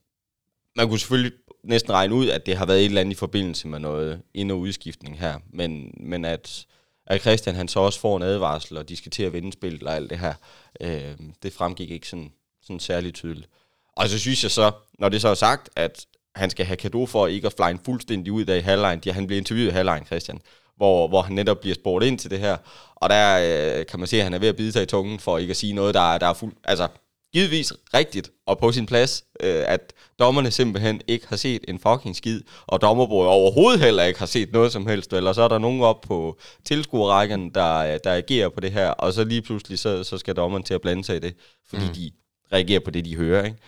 [0.77, 1.33] man kunne selvfølgelig
[1.65, 4.53] næsten regne ud, at det har været et eller andet i forbindelse med noget ind-
[4.53, 5.39] og udskiftning her.
[5.53, 6.67] Men, men at,
[7.07, 9.83] at Christian han så også får en advarsel, og de skal til at vinde spillet
[9.83, 10.35] og alt det her,
[10.81, 13.49] øh, det fremgik ikke sådan, sådan særligt tydeligt.
[13.97, 17.07] Og så synes jeg så, når det så er sagt, at han skal have kado
[17.07, 19.03] for ikke at flyne fuldstændig ud af i halvlejen.
[19.07, 20.41] Han bliver interviewet i halvlejen, Christian,
[20.77, 22.57] hvor, hvor han netop bliver spurgt ind til det her.
[22.95, 23.39] Og der
[23.79, 25.51] øh, kan man se, at han er ved at bide sig i tungen for ikke
[25.51, 26.53] at sige noget, der, der er fuld...
[26.65, 26.89] Altså,
[27.33, 32.17] givetvis rigtigt og på sin plads, øh, at dommerne simpelthen ikke har set en fucking
[32.17, 35.59] skid, og dommerbordet overhovedet heller ikke har set noget som helst, eller så er der
[35.59, 40.05] nogen op på tilskuerrækken, der, der agerer på det her, og så lige pludselig, så,
[40.05, 41.35] så skal dommeren til at blande sig i det,
[41.67, 41.95] fordi mm.
[41.95, 42.11] de
[42.53, 43.45] reagerer på det, de hører.
[43.45, 43.59] Ikke?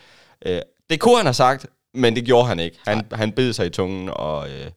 [0.45, 2.77] Øh, det kunne han have sagt, men det gjorde han ikke.
[2.87, 4.71] Han, han bed sig i tungen, og, øh,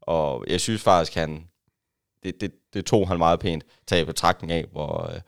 [0.00, 1.44] og jeg synes faktisk, han,
[2.22, 5.20] det, det, det tog han meget pænt, taget betragtning af, hvor, øh,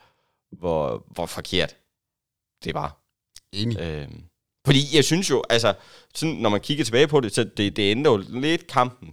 [0.51, 1.77] hvor, hvor forkert
[2.65, 3.00] det var.
[3.53, 3.81] Enig.
[3.81, 4.23] Øhm,
[4.67, 5.75] fordi jeg synes jo, altså,
[6.15, 9.09] sådan, når man kigger tilbage på det, så det, det ændrer jo lidt kampen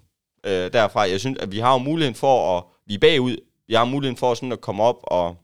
[0.45, 1.01] øh, derfra.
[1.01, 4.17] Jeg synes, at vi har jo muligheden for at, vi er bagud, vi har muligheden
[4.17, 5.35] for sådan at komme op og,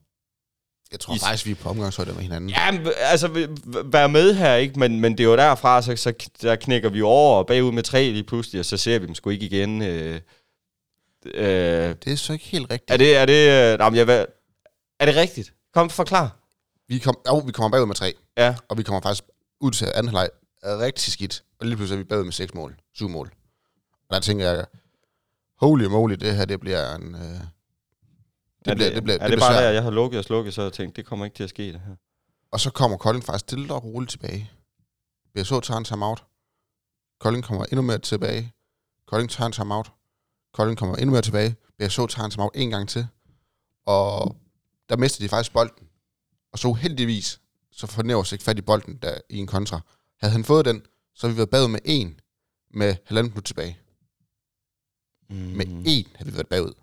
[0.91, 2.49] Jeg tror I- faktisk, vi er på omgangshøjde med hinanden.
[2.49, 4.79] ja, altså, v- v- være med her, ikke?
[4.79, 7.83] Men, men det er jo derfra, så, så der knækker vi over og bagud med
[7.83, 9.81] tre lige pludselig, og så ser vi dem sgu ikke igen.
[9.81, 10.21] Øh,
[11.25, 12.91] øh, Det er så ikke helt rigtigt.
[12.91, 14.27] er det, er det, øh, nej, jeg,
[14.99, 15.53] er det rigtigt?
[15.73, 16.39] Kom, forklar.
[16.87, 19.23] Vi, kom, jo, vi kommer bagud med tre, Ja, og vi kommer faktisk
[19.59, 20.29] ud til anden halvleg
[20.63, 21.43] rigtig skidt.
[21.59, 22.75] Og lige pludselig er vi bagud med seks mål.
[22.93, 23.33] Syv mål.
[24.09, 24.65] Og der tænker jeg,
[25.57, 27.15] holy moly, det her, det bliver en...
[27.15, 29.63] Øh, det, er bliver, det, det, bliver, er det, det bliver bare svært.
[29.63, 31.73] der, jeg har lukket og slukket, så jeg tænkte, det kommer ikke til at ske
[31.73, 31.95] det her.
[32.51, 34.51] Og så kommer Kolding faktisk stille og roligt tilbage.
[35.35, 36.23] BSH tager en timeout.
[37.19, 38.53] Kolding kommer endnu mere tilbage.
[39.07, 39.91] Kolding tager en timeout.
[40.53, 41.55] Kolding kommer endnu mere tilbage.
[41.79, 43.07] BSH tager en timeout en gang til.
[43.85, 44.35] Og
[44.89, 45.87] der mister de faktisk bolden.
[46.53, 47.39] Og så uheldigvis,
[47.71, 49.79] så får Nævers ikke fat i bolden der i en kontra.
[50.21, 50.81] Havde han fået den,
[51.15, 52.19] så havde vi været bagud med en
[52.73, 53.77] med halvanden minut tilbage.
[55.29, 55.35] Mm.
[55.35, 56.73] Med en havde vi været bagud.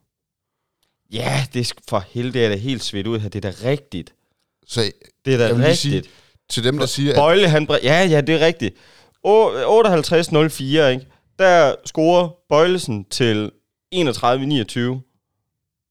[1.13, 3.29] Ja, det er for helvede, det er helt svedt ud her.
[3.29, 4.15] Det er da rigtigt.
[4.67, 4.93] Så
[5.25, 5.77] Det er da Jeg rigtigt.
[5.79, 6.03] sige,
[6.49, 7.69] til dem, der siger, at Bøjle, han...
[7.83, 8.75] Ja, ja, det er rigtigt.
[9.27, 11.07] Å- 58-04, ikke?
[11.39, 13.51] Der scorer Bøjlesen til
[13.95, 14.01] 31-29.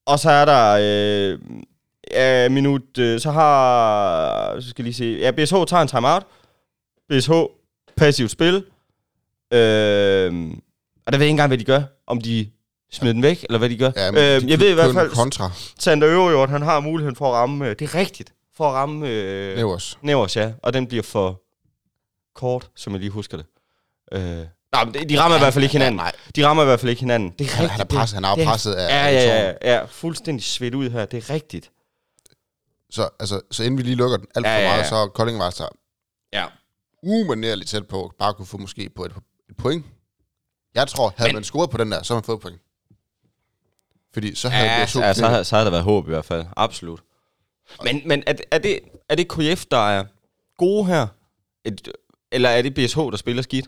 [0.06, 0.78] Og så er der...
[0.82, 1.40] Øh,
[2.12, 2.98] ja, minut...
[2.98, 4.60] Øh, så har...
[4.60, 5.18] Så skal jeg lige se...
[5.22, 6.24] Ja, BSH tager en timeout.
[7.10, 7.32] BSH
[7.98, 8.56] passivt spil.
[9.54, 10.52] Øh,
[11.06, 11.82] og der ved jeg ikke engang, hvad de gør.
[12.08, 12.50] Om de
[12.92, 13.92] smider den væk, eller hvad de gør.
[13.96, 17.34] ja, øh, jeg ved i hvert fald, kontra Sander Øverjord, han har muligheden for at
[17.34, 17.66] ramme...
[17.68, 18.34] Øh, det er rigtigt.
[18.58, 19.08] For at ramme...
[19.10, 19.98] Øh, Nævers.
[20.02, 20.52] Nævers, ja.
[20.64, 21.42] Og den bliver for
[22.36, 23.46] kort, som jeg lige husker det.
[24.12, 24.22] Øh,
[24.72, 25.96] nej, men de de rammer i hvert fald ikke hinanden.
[25.98, 27.30] Nej, De rammer i hvert fald ikke hinanden.
[27.40, 27.72] Det er rigtigt.
[27.72, 29.86] han er presset, han er presset af Ja, ja, ja, ja.
[29.86, 31.06] Fuldstændig svedt ud her.
[31.06, 31.72] Det er rigtigt.
[32.90, 34.90] Så, altså, så inden vi lige lukker den alt for Ja, ja, meget, ja.
[34.90, 35.68] så er Kolding var så
[36.34, 36.46] Ja.
[37.04, 39.14] umanerligt tæt på, bare kunne få måske på et,
[39.50, 39.86] et point.
[40.76, 42.62] Jeg tror, havde Men- man scoret på den der, så havde man fået et point.
[44.14, 46.10] Fordi så havde Ja, det så ja så, havde, så havde der været håb i
[46.10, 46.46] hvert fald.
[46.58, 47.04] Absolut.
[47.84, 50.06] Men, men er, det- er, det, er det KF, der er
[50.58, 51.08] gode her?
[51.66, 51.92] Et,
[52.32, 53.68] eller er det BSH, der spiller skidt?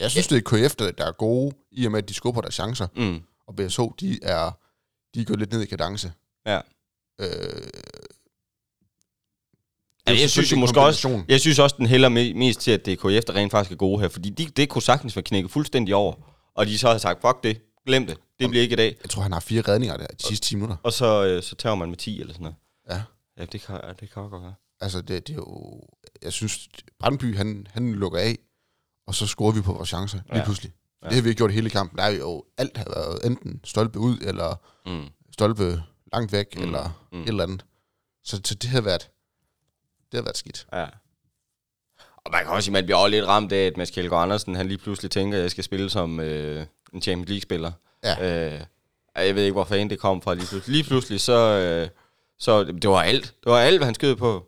[0.00, 2.40] Jeg synes, det er KF, der, der er gode, i og med, at de skubber
[2.40, 2.86] deres chancer.
[2.96, 3.22] Mm.
[3.46, 4.58] Og BSH, de er,
[5.14, 6.12] de er gået lidt ned i kadence.
[6.46, 6.60] Ja.
[7.22, 7.62] Øh,
[10.08, 12.86] Ja, jeg synes jo måske også, jeg synes også, den hælder me- mest til, at
[12.86, 14.08] det er KF, der rent faktisk er gode her.
[14.08, 16.14] Fordi de, det kunne sagtens være knækket fuldstændig over.
[16.54, 18.96] Og de så havde sagt, fuck det, glem det, det bliver ikke i dag.
[19.02, 20.76] Jeg tror, han har fire redninger der de sidste 10 minutter.
[20.82, 22.56] Og så, øh, så tager man med 10 eller sådan noget.
[22.90, 23.02] Ja.
[23.38, 24.54] Ja, det kan, det kan godt være.
[24.80, 25.80] Altså, det, det er jo...
[26.22, 26.68] Jeg synes,
[27.00, 28.38] Brandby, han, han lukker af,
[29.06, 30.44] og så scorer vi på vores chancer lige Ja.
[30.44, 30.72] pludselig.
[31.02, 31.08] Ja.
[31.08, 31.98] Det har vi ikke gjort hele kampen.
[31.98, 35.08] Der er jo alt har været enten stolpe ud, eller Mm.
[35.32, 36.62] stolpe langt væk, Mm.
[36.62, 37.22] eller Mm.
[37.22, 37.64] et eller andet.
[38.24, 39.10] Så, så det har været,
[40.12, 40.66] det har været skidt.
[40.72, 40.86] Ja.
[42.24, 44.22] Og man kan også sige, at man bliver også lidt ramt af, at Mads Kjeldgaard
[44.22, 47.72] Andersen, han lige pludselig tænker, at jeg skal spille som øh, en Champions League-spiller.
[48.04, 48.46] Ja.
[48.54, 48.60] Øh,
[49.16, 50.76] jeg ved ikke, hvor fanden det kom fra lige pludselig.
[50.76, 51.88] Lige pludselig, så, øh,
[52.38, 53.24] så det var alt.
[53.44, 54.46] Det var alt, hvad han skød på.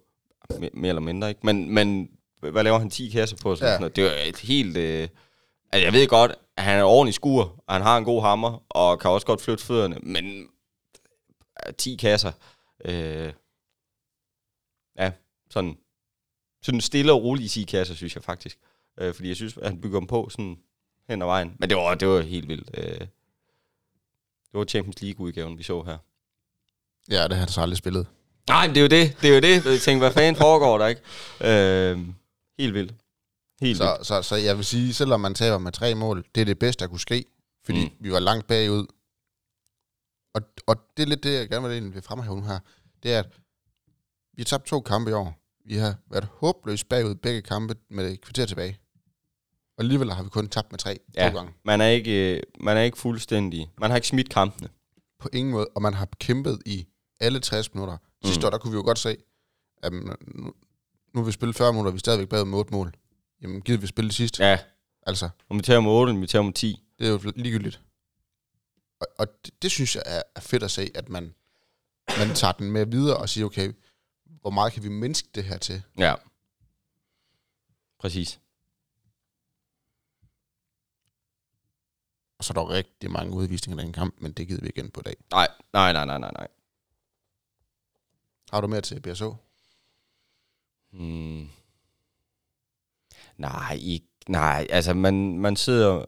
[0.53, 1.41] M- mere eller mindre, ikke?
[1.45, 2.09] Men, men
[2.41, 3.57] hvad laver han, 10 kasser på?
[3.57, 3.73] Sådan Ja.
[3.73, 3.79] ja.
[3.79, 3.97] noget.
[3.97, 4.77] Det er jo et helt...
[4.77, 5.09] Øh,
[5.73, 8.63] altså, jeg ved godt, at han er ordentlig skur, og han har en god hammer,
[8.69, 10.47] og kan også godt flytte fødderne, men
[11.79, 12.33] 10 kasser...
[12.85, 13.33] Øh,
[14.99, 15.13] ja,
[15.51, 15.77] sådan,
[16.63, 18.59] sådan stille og roligt 10 kasser, synes jeg faktisk.
[18.99, 20.59] Øh, fordi jeg synes, at han bygger dem på sådan
[21.09, 21.57] hen ad vejen.
[21.59, 22.71] Men det var, det var helt vildt.
[22.75, 25.99] Øh, det var Champions League-udgaven, vi så her.
[27.11, 28.07] Ja, det har han så aldrig spillet.
[28.49, 29.17] Nej, men det er jo det.
[29.23, 29.65] Det er jo det.
[29.73, 31.01] Jeg tænkte, hvad fanden foregår der, ikke?
[31.41, 31.99] Øh,
[32.59, 32.95] helt vildt.
[33.61, 34.07] Helt Så, vildt.
[34.07, 36.81] så, så jeg vil sige, selvom man taber med tre mål, det er det bedste,
[36.85, 37.25] der kunne ske.
[37.65, 37.91] Fordi mm.
[38.01, 38.87] Vi var langt bagud.
[40.35, 42.59] Og, og det er lidt det, jeg gerne vil, vil fremhæve nu her.
[43.03, 43.27] Det er, at
[44.37, 45.41] vi har tabt to kampe i år.
[45.67, 48.79] Vi har været håbløst bagud begge kampe med et kvarter tilbage.
[49.77, 51.29] Og alligevel har vi kun tabt med tre Ja.
[51.31, 51.53] to gange.
[51.65, 53.71] Man er, ikke, øh, man er ikke fuldstændig...
[53.81, 54.69] Man har ikke smidt kampene.
[55.19, 55.67] På ingen måde.
[55.75, 56.87] Og man har kæmpet i
[57.21, 57.97] alle 60 minutter.
[58.25, 58.47] Sidste Mm.
[58.47, 59.17] år, der kunne vi jo godt se,
[59.83, 60.03] at nu,
[61.15, 62.95] nu har vi spillet 40 minutter, og vi er stadigvæk bagud med 8 mål.
[63.43, 64.45] Jamen, gider vi spille det sidste?
[64.45, 64.59] Ja,
[65.07, 66.81] Altså, om vi tager om 8, om vi tager om 10.
[66.99, 67.81] Det er jo ligegyldigt.
[69.01, 71.35] Og, og det, det synes jeg er, er fedt at se, at man,
[72.19, 73.73] man tager den med videre og siger, okay,
[74.25, 75.83] hvor meget kan vi mindske det her til?
[75.99, 76.15] Ja.
[77.99, 78.41] Præcis.
[82.39, 84.91] Og så er der rigtig mange udvisninger i den kamp, men det gider vi igen
[84.91, 85.17] på i dag.
[85.31, 86.49] Nej, nej, nej, nej, nej, nej.
[88.51, 89.35] Har du mere til BSO?
[90.91, 91.49] Hmm.
[93.37, 96.05] Nej, ikke, nej, altså man, man sidder...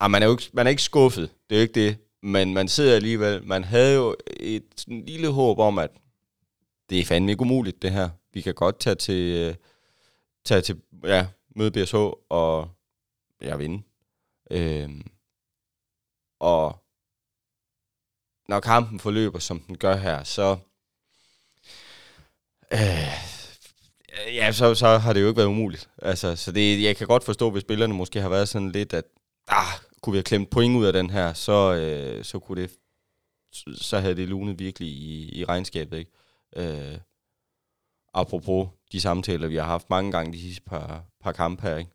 [0.00, 1.96] Ah, man, er jo ikke, man er ikke skuffet, det er jo ikke det.
[2.22, 5.90] Men man sidder alligevel, man havde jo et sådan lille håb om, at
[6.90, 8.10] det er fandme ikke umuligt, det her.
[8.32, 9.54] Vi kan godt tage til, øh,
[10.44, 11.94] tage til ja, møde BSH
[12.28, 12.68] og
[13.42, 13.82] ja, vinde.
[14.50, 15.02] Øhm,
[16.40, 16.78] og
[18.48, 20.58] når kampen forløber, som den gør her, så
[22.72, 25.88] Øh, ja, så, så har det jo ikke været umuligt.
[26.02, 29.04] Altså, så det, jeg kan godt forstå, hvis spillerne måske har været sådan lidt, at
[29.48, 32.70] ah, kunne vi have klemt point ud af den her, så, øh, så kunne det
[33.74, 36.10] så havde det lunet virkelig i, i regnskabet, ikke?
[36.56, 36.98] Øh,
[38.14, 41.90] apropos de samtaler, vi har haft mange gange de sidste par, par kampe her, ikke?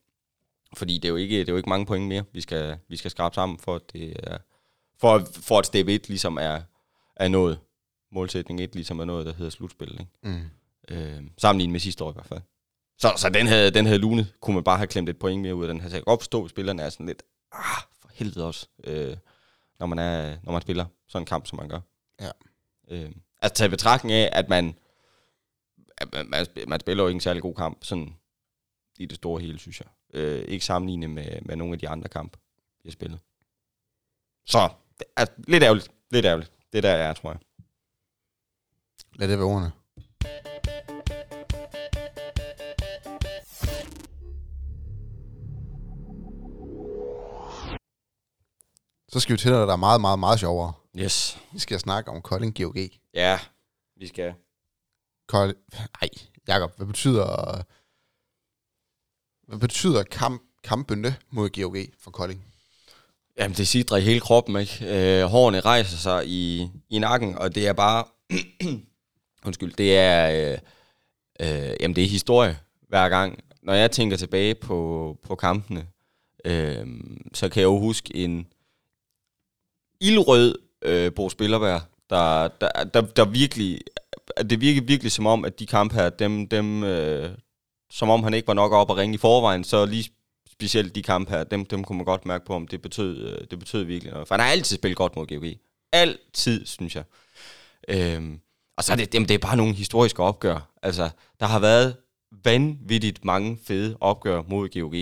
[0.73, 2.97] Fordi det er jo ikke, det er jo ikke mange point mere, vi skal, vi
[2.97, 4.37] skal skrabe sammen, for at, det er,
[4.99, 6.61] for, for at step 1 ligesom er,
[7.15, 7.59] er nået.
[8.11, 10.11] Målsætning 1 ligesom er noget, der hedder slutspil, ikke?
[10.23, 10.49] Mm.
[10.89, 12.41] Øh, sammenlignet med sidste år i hvert fald.
[12.97, 14.33] Så, så den havde, den havde lunet.
[14.41, 16.01] Kunne man bare have klemt et point mere ud af den her.
[16.07, 17.81] Forstå, at spillerne er sådan lidt, ah,
[18.15, 19.17] helvede også, øh,
[19.79, 21.79] når, man er, når man spiller sådan en kamp, som man gør.
[22.21, 22.29] Ja.
[22.87, 24.77] Øh, altså tage betragtning af, at man,
[25.97, 28.15] at man, man, spiller, man spiller jo ikke en særlig god kamp, sådan
[28.97, 29.87] i det store hele, synes jeg.
[30.13, 32.37] Øh, ikke sammenlignet med, med nogle af de andre kampe,
[32.83, 33.19] vi har spillet.
[34.45, 35.91] Så, det er lidt ærgerligt.
[36.11, 36.51] Lidt ærgerligt.
[36.71, 37.39] Det er der, jeg er, tror jeg.
[39.15, 39.71] Lad det være ordene.
[49.15, 50.73] Så skal vi til noget, der er meget, meget, meget sjovere.
[50.97, 51.37] Yes.
[51.51, 52.75] Vi skal snakke om Kolding GOG.
[53.13, 53.39] Ja,
[53.97, 54.33] vi skal.
[55.27, 55.55] Kold...
[56.01, 56.09] Ej,
[56.47, 57.61] Jacob, hvad betyder...
[59.47, 62.45] Hvad betyder kamp, kampene mod GOG for Kolding?
[63.37, 65.19] Jamen, det sidder i hele kroppen, ikke?
[65.21, 68.03] Øh, hårene rejser sig i, i nakken, og det er bare...
[69.45, 70.51] undskyld, det er...
[70.51, 70.57] Øh,
[71.39, 73.43] øh, jamen, det er historie hver gang.
[73.63, 75.87] Når jeg tænker tilbage på, på kampene,
[76.45, 76.87] øh,
[77.33, 78.47] så kan jeg jo huske en
[80.07, 83.79] ildrød øh, Bo Spillerberg, der, der, der, der virkelig...
[84.49, 87.29] Det virker virkelig som om, at de kampe her, dem, dem øh,
[87.91, 90.09] som om han ikke var nok op at ringe i forvejen, så lige
[90.51, 93.47] specielt de kampe her, dem, dem kunne man godt mærke på, om det betød, øh,
[93.51, 94.27] det betød virkelig noget.
[94.27, 95.45] For han har altid spillet godt mod GOG.
[95.91, 97.03] Altid, synes jeg.
[97.87, 98.39] Øhm,
[98.77, 100.71] og så er det, jamen, det er bare nogle historiske opgør.
[100.81, 101.95] Altså, der har været
[102.43, 104.95] vanvittigt mange fede opgør mod GOG.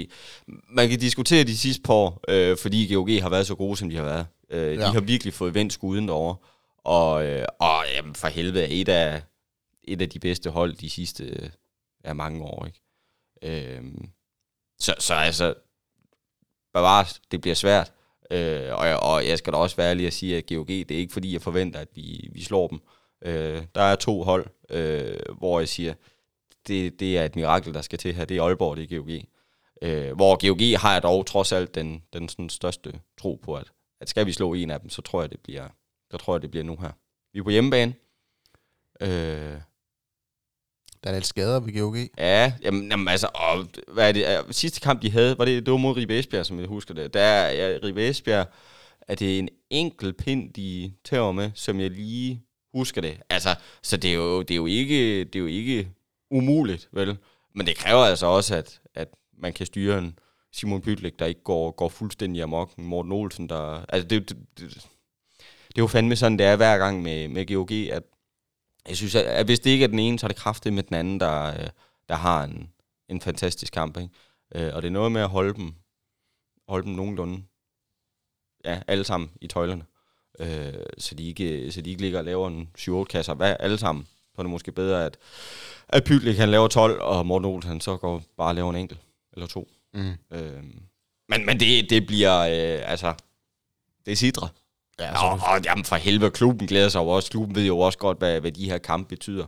[0.70, 3.90] Man kan diskutere de sidste par år, øh, fordi GOG har været så gode, som
[3.90, 4.26] de har været.
[4.54, 4.88] Øh, Ja.
[4.88, 6.36] De har virkelig fået vendt skuden derovre.
[6.78, 9.22] Og, øh, og jamen, for helvede, et af,
[9.84, 11.50] et af de bedste hold de sidste øh,
[12.06, 12.66] ja, mange år.
[12.66, 12.80] Ikke?
[13.78, 14.10] Øhm,
[14.80, 15.54] så, så altså,
[16.74, 17.94] bevares, det bliver svært.
[18.32, 20.92] Øh, og, jeg- og jeg skal da også være ærlig at sige, at GOG, det
[20.92, 22.80] er ikke fordi, jeg forventer, at vi, vi slår dem.
[23.26, 25.94] Øh, der er to hold, øh, hvor jeg siger,
[26.68, 28.26] det, det er et mirakel, der skal til her.
[28.26, 29.10] Det er Aalborg, det er GOG.
[29.82, 33.72] Øh, hvor GOG har jeg dog trods alt den, den sådan største tro på, at,
[34.04, 35.68] at skal vi slå en af dem, så tror jeg, det bliver,
[36.12, 36.92] så tror jeg, det bliver nu her.
[37.34, 37.94] Vi er på hjemmebane.
[39.02, 39.58] Øh,
[41.04, 41.96] Der er lidt skader ved GOG.
[42.18, 45.66] Ja, jamen, jamen altså, og, hvad er det, øh, sidste kamp de havde, var det,
[45.66, 47.14] det var mod Ribe Esbjerg, som jeg husker det.
[47.14, 48.48] Der er ja, Ribe Esbjerg,
[49.08, 53.18] er det en enkelt pind, de tager med, som jeg lige husker det.
[53.30, 55.90] Altså, så det er jo, det er jo, ikke, det er jo ikke
[56.32, 57.18] umuligt, vel?
[57.56, 60.20] Men det kræver altså også, at, at man kan styre en
[60.54, 62.78] Simon Bytlæk, der ikke går, går fuldstændig amok.
[62.78, 63.86] Morten Olsen, der...
[63.90, 64.74] Altså, det, det, det,
[65.68, 68.04] det er jo fandme sådan, det er hver gang med, med GOG, at
[68.88, 70.84] jeg synes, at, at hvis det ikke er den ene, så er det kraftigt med
[70.84, 71.54] den anden, der,
[72.10, 72.70] der har en,
[73.10, 73.98] en fantastisk kamp.
[73.98, 74.14] Ikke?
[74.56, 75.74] Øh, og det er noget med at holde dem,
[76.68, 77.44] holde dem nogenlunde,
[78.66, 79.86] ja, alle sammen i tøjlerne.
[80.40, 83.78] Øh, så, de ikke, så de ikke ligger og laver en 7-8 kasser hvad, alle
[83.78, 84.06] sammen.
[84.06, 85.18] Så er det måske bedre, at,
[85.90, 89.00] at Pytlik kan lave 12, og Morten Olsen så går bare og laver en enkelt
[89.34, 89.68] eller to.
[89.94, 90.14] Mm.
[90.32, 90.64] Øh,
[91.30, 93.14] men men det, det bliver, øh, altså,
[94.06, 94.50] det er sidre.
[95.00, 97.32] Ja, Ja, og, og jamen for helvede, klubben glæder sig jo også.
[97.32, 99.46] Klubben ved jo også godt, hvad, hvad de her kampe betyder.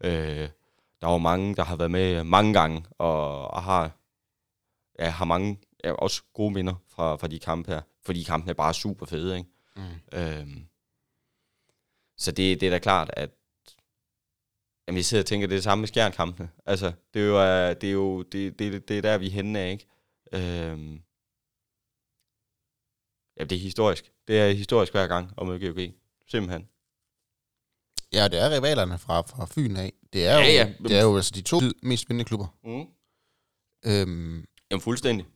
[0.00, 0.48] Øh,
[1.00, 3.90] der er jo mange, der har været med mange gange, og, og har,
[4.98, 7.80] ja, har mange, ja, også gode minder fra, fra de kampe her.
[8.04, 9.50] Fordi kampene er bare super fede, ikke?
[9.76, 10.18] Mm.
[10.18, 10.66] Øhm,
[12.16, 13.30] så det, det er da klart, at
[14.88, 16.50] jamen, jeg sidder og tænker, det er det samme med skjernkampene.
[16.66, 19.30] Altså, det er jo, øh, det er jo det, det, det er der, vi er
[19.30, 19.86] henne af, ikke?
[20.32, 21.00] Øhm,
[23.38, 24.12] ja, det er historisk.
[24.28, 25.78] Det er historisk hver gang om GOG.
[26.26, 26.68] Simpelthen.
[28.12, 29.92] Ja, det er rivalerne fra, fra Fyn af.
[30.12, 30.72] Det er, Ja, jo, ja.
[30.88, 32.46] det er jo altså de to mest spændende klubber.
[32.64, 32.86] Mm.
[33.86, 35.26] Øhm, Jamen, fuldstændig.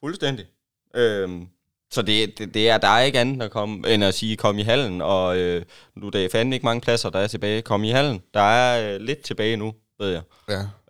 [0.00, 0.46] Fuldstændig.
[0.94, 1.48] Øhm,
[1.92, 4.58] så det, det, det er, der er ikke andet at komme, end at sige, kom
[4.58, 5.64] i hallen, og øh,
[5.96, 7.62] nu der er fandme ikke mange pladser, der er tilbage.
[7.62, 8.22] Kom i hallen.
[8.34, 10.22] Der er øh, lidt tilbage nu, ved jeg.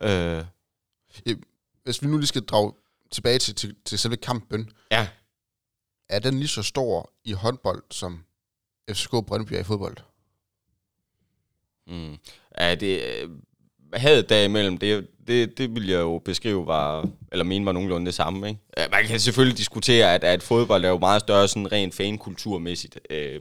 [0.01, 0.39] ja.
[0.39, 0.45] Øh,
[1.85, 2.73] Hvis vi nu lige skal drage
[3.11, 5.09] tilbage til, til, til selve kampen, ja,
[6.09, 8.25] er den lige så stor i håndbold, som
[8.91, 9.97] FCK Brøndby er i fodbold?
[11.87, 12.17] Mm.
[12.59, 13.31] Ja, det, øh,
[13.95, 18.15] hadet derimellem, det, det, det vil jeg jo beskrive var, eller mene var nogenlunde det
[18.15, 18.49] samme.
[18.49, 18.61] Ikke?
[18.91, 23.01] Man kan selvfølgelig diskutere, at, at fodbold er jo meget større sådan rent fankulturmæssigt.
[23.11, 23.41] Øh,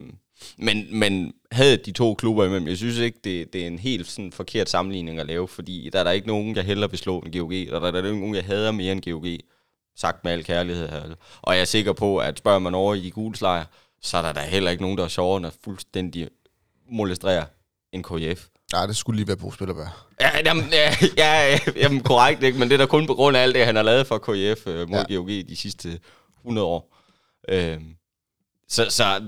[0.57, 4.07] men, men havde de to klubber imellem, jeg synes ikke, det, det er en helt
[4.07, 7.19] sådan forkert sammenligning at lave, fordi der er der ikke nogen, jeg hellere vil slå
[7.19, 9.25] end GOG, og der er der ikke nogen, jeg hader mere end GOG,
[9.95, 11.01] sagt med al kærlighed her.
[11.41, 13.65] Og jeg er sikker på, at spørger man over i de
[14.01, 16.29] så er der da heller ikke nogen, der er sjovere, når fuldstændig
[16.91, 17.45] molestere
[17.91, 18.47] en KF.
[18.73, 20.05] Nej, det skulle lige være på Spillerbær.
[20.21, 22.59] Ja, jamen, ja, ja, jamen, korrekt, ikke?
[22.59, 24.67] men det er da kun på grund af alt det, han har lavet for KF
[24.67, 25.15] øh, mod Ja.
[25.15, 25.99] GOG de sidste
[26.41, 26.95] 100 år.
[27.49, 27.95] Øhm,
[28.67, 29.21] så så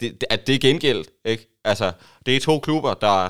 [0.00, 1.48] det, at det er gengældt, ikke?
[1.64, 1.92] Altså,
[2.26, 3.24] det er to klubber, der,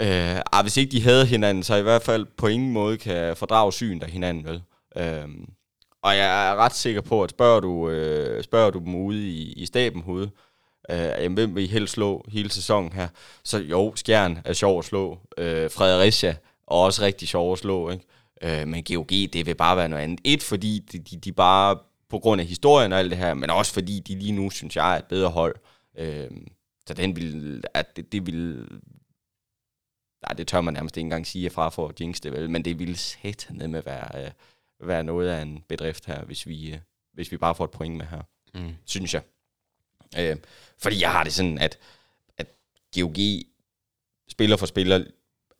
[0.00, 3.36] øh, ah, hvis ikke de havde hinanden, så i hvert fald på ingen måde kan
[3.36, 4.62] fordrage syn af hinanden, vel?
[4.96, 5.44] Øhm,
[6.02, 9.52] og jeg er ret sikker på, at spørger du, øh, spørger du dem ude i,
[9.52, 10.30] i staben herude,
[10.90, 13.08] øh, hvem vil I helst slå hele sæsonen her?
[13.44, 15.18] Så jo, Skjern er sjov at slå.
[15.38, 16.34] Øh, Fredericia er
[16.66, 18.04] også rigtig sjov at slå, ikke?
[18.42, 20.20] Øh, men GOG, det vil bare være noget andet.
[20.24, 23.50] Et, fordi de, de, de bare på grund af historien og alt det her, men
[23.50, 25.56] også fordi de lige nu, synes jeg, er et bedre hold.
[25.98, 26.30] Øh,
[26.86, 28.66] så den vil, at det, det vil,
[30.22, 32.64] nej, det tør man nærmest ikke engang sige fra for at jinx det, vel, men
[32.64, 34.30] det ville satane med være, øh,
[34.88, 36.78] være noget af en bedrift her, hvis vi, øh,
[37.14, 38.22] hvis vi bare får et point med her,
[38.54, 38.74] Mm.
[38.84, 39.22] synes jeg.
[40.18, 40.36] Øh,
[40.78, 41.78] fordi jeg har det sådan, at,
[42.38, 42.46] at
[42.94, 43.16] GOG
[44.28, 45.04] spiller for spiller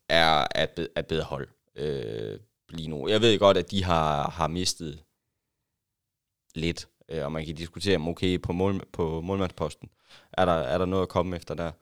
[0.09, 2.39] er, at, et, et bedre hold øh,
[2.69, 3.09] lige nu.
[3.09, 5.03] Jeg ved godt, at de har, har mistet
[6.55, 9.89] lidt, øh, og man kan diskutere, om okay, på, mål, på målmandsposten,
[10.33, 11.73] er der, er der noget at komme efter der.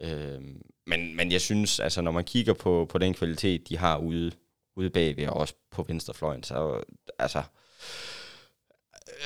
[0.00, 0.42] Øh,
[0.86, 4.32] men, men jeg synes, altså når man kigger på, på den kvalitet, de har ude,
[4.76, 6.82] ude bagved, og også på venstrefløjen, så
[7.18, 7.42] altså,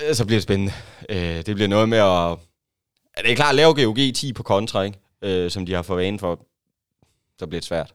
[0.09, 0.73] øh, så bliver det spændende.
[1.09, 2.39] Øh, det bliver noget med at...
[3.17, 4.99] Det er klart, at lave GOG 10 på kontra, ikke?
[5.23, 6.47] Øh, som de har for vane for,
[7.39, 7.95] så bliver det svært.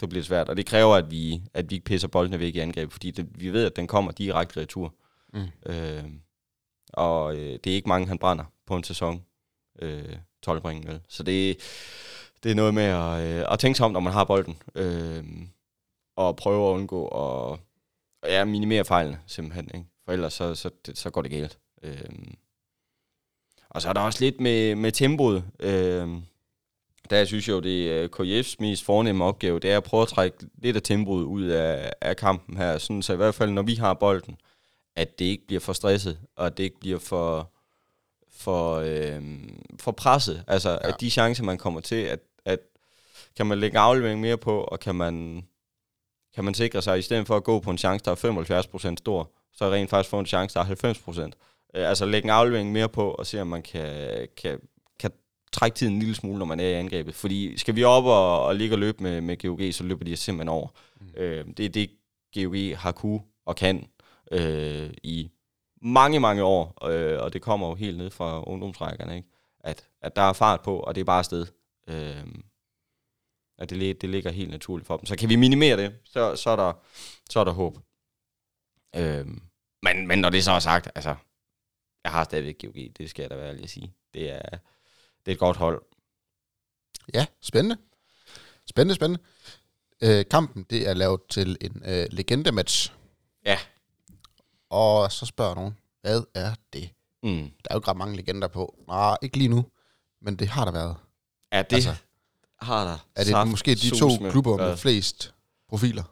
[0.00, 2.54] Så bliver det svært, og det kræver, at vi, at vi ikke pisser boldene væk
[2.54, 4.94] i angreb, fordi det, vi ved, at den kommer direkte retur.
[5.32, 5.46] Mm.
[5.66, 6.04] Øh,
[6.92, 9.24] og øh, det er ikke mange, han brænder på en sæson.
[9.82, 11.00] Øh, 12 point, vel.
[11.08, 11.56] Så det,
[12.42, 14.58] det er noget med at, øh, at tænke sig om, når man har bolden.
[14.74, 15.24] Øh,
[16.16, 17.58] og prøve at undgå at
[18.32, 19.70] ja, minimere fejlene, simpelthen.
[19.74, 19.86] Ikke?
[20.04, 21.58] For ellers så, så, det, så går det galt.
[21.82, 22.10] Øh,
[23.70, 25.44] og så er der også lidt med, med tempoet.
[25.60, 26.08] Øh,
[27.10, 30.08] der synes jeg jo, det er KF's mest fornemme opgave, det er at prøve at
[30.08, 32.78] trække lidt af tempoet ud af, af kampen her.
[32.78, 34.36] Sådan, så i hvert fald, når vi har bolden,
[34.96, 37.50] at det ikke bliver for stresset, og at det ikke bliver for,
[38.30, 39.22] for, øh,
[39.80, 40.44] for presset.
[40.46, 40.88] Altså, ja.
[40.88, 42.58] at de chancer, man kommer til, at, at
[43.36, 45.44] kan man lægge aflevering mere på, og kan man,
[46.34, 48.94] kan man sikre sig, i stedet for at gå på en chance, der er 75%
[48.98, 51.49] stor, så rent faktisk få en chance, der er 90%.
[51.74, 54.60] Øh, altså lægge en aflevering mere på, og se, om man kan, kan,
[54.98, 55.10] kan
[55.52, 57.14] trække tiden en lille smule, når man er i angrebet.
[57.14, 60.16] Fordi skal vi op og, og ligge og løbe med, med GOG, så løber de
[60.16, 60.68] simpelthen over.
[61.00, 61.14] Mm.
[61.16, 61.90] Øh, det er det,
[62.34, 63.88] GOG har kunne og kan
[64.32, 65.30] øh, i
[65.82, 69.28] mange, mange år, øh, og det kommer jo helt ned fra ungdomsrækkerne, ikke?
[69.60, 71.46] At, at der er fart på, og det er bare afsted.
[71.88, 72.24] Øh,
[73.58, 75.06] At det, det ligger helt naturligt for dem.
[75.06, 76.72] Så kan vi minimere det, så, så, er, der,
[77.30, 77.78] så er der håb.
[78.96, 79.42] Øhm,
[79.82, 81.14] men, men når det så er sagt, altså,
[82.04, 83.94] jeg har stadigvæk GOG, det skal jeg da være ærlig at sige.
[84.14, 84.42] Det er,
[85.26, 85.82] det er et godt hold.
[87.14, 87.76] Ja, spændende.
[88.66, 89.22] Spændende, spændende.
[90.02, 92.92] Øh, kampen, det er lavet til en øh, legendematch.
[93.46, 93.58] Ja.
[94.70, 96.90] Og så spørger nogen, hvad er det?
[97.22, 97.30] Mm.
[97.30, 98.78] Der er jo ikke ret mange legender på.
[98.88, 99.64] Nej, ikke lige nu.
[100.20, 100.96] Men det har der været.
[101.52, 101.94] Ja, det Altså,
[102.62, 102.98] har der.
[103.16, 104.78] Er det saft måske de to klubber med været.
[104.78, 105.34] flest
[105.68, 106.02] profiler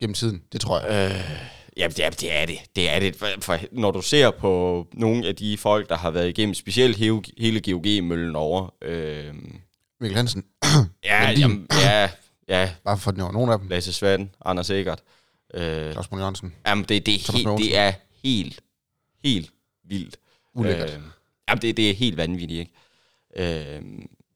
[0.00, 0.44] gennem tiden?
[0.52, 1.10] Det tror jeg.
[1.12, 1.42] Øh,
[1.76, 2.58] ja, det er, det er det.
[2.76, 3.16] Det er det.
[3.16, 6.96] For, for når du ser på nogle af de folk, der har været igennem, specielt
[6.96, 8.74] hele, hele GOG-møllen over.
[8.82, 9.34] Øh,
[10.00, 10.44] Mikkel Hansen,
[11.04, 12.10] ja, jamen, ja,
[12.48, 13.68] ja, bare for at nævne nogle af dem.
[13.68, 15.02] Lasse Svand, Anders Egert.
[15.54, 16.54] Øh, Claus Møller Jørgensen.
[16.66, 17.68] jamen, det, det, er Mogensen.
[17.68, 17.92] det er
[18.24, 18.60] helt,
[19.24, 19.50] helt
[19.84, 20.16] vildt.
[20.54, 20.90] Ulækkert.
[20.90, 21.00] Øh,
[21.48, 23.74] jamen, det, det er helt vanvittigt, ikke?
[23.76, 23.82] Øh,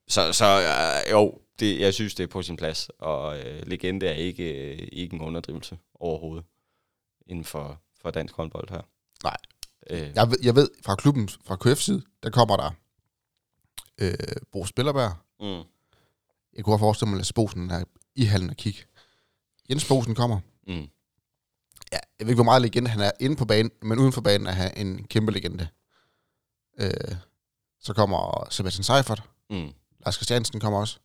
[0.09, 2.91] så så øh, jo, det, jeg synes, det er på sin plads.
[2.99, 6.45] Og øh, legende er ikke, øh, ikke en underdrivelse overhovedet
[7.27, 8.83] inden for, for dansk håndbold her.
[9.23, 9.37] Nej.
[9.91, 12.71] Øh, Jeg ved, jeg ved fra klubben, fra KF side, der kommer der
[13.99, 14.15] øh,
[14.53, 15.13] Bo Spillerberg.
[15.41, 15.47] mm,
[16.57, 18.81] Jeg kunne godt forestille mig, at Lasse Bosen er i hallen og kigge.
[19.71, 20.41] Jens Bosen kommer.
[20.67, 20.89] mm,
[21.93, 24.21] Ja, jeg ved ikke, hvor meget legende han er inde på banen, men uden for
[24.21, 25.69] banen er han en kæmpe legende.
[26.79, 26.91] Øh,
[27.81, 29.23] så kommer Sebastian Seifert.
[29.51, 29.73] mm.
[30.05, 30.99] Lars Christiansen kommer også.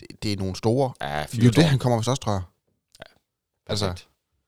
[0.00, 0.94] Det, det er nogle store.
[1.00, 2.42] Ja, Det er jo det, han kommer også, tror jeg.
[3.66, 3.82] Perfekt.
[3.92, 4.06] altså-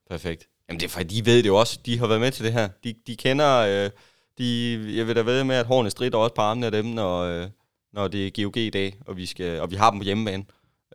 [0.09, 0.49] Perfekt.
[0.69, 1.79] Jamen det er fordi, de ved det jo også.
[1.85, 2.69] De har været med til det her.
[2.83, 3.57] De, de kender...
[3.57, 3.89] Øh,
[4.37, 7.21] de, jeg vil da ved med, at hårene strider også på armene af dem, når,
[7.21, 7.47] øh,
[7.93, 10.45] når det er GOG i dag, og vi, skal, og vi har dem på hjemmebane.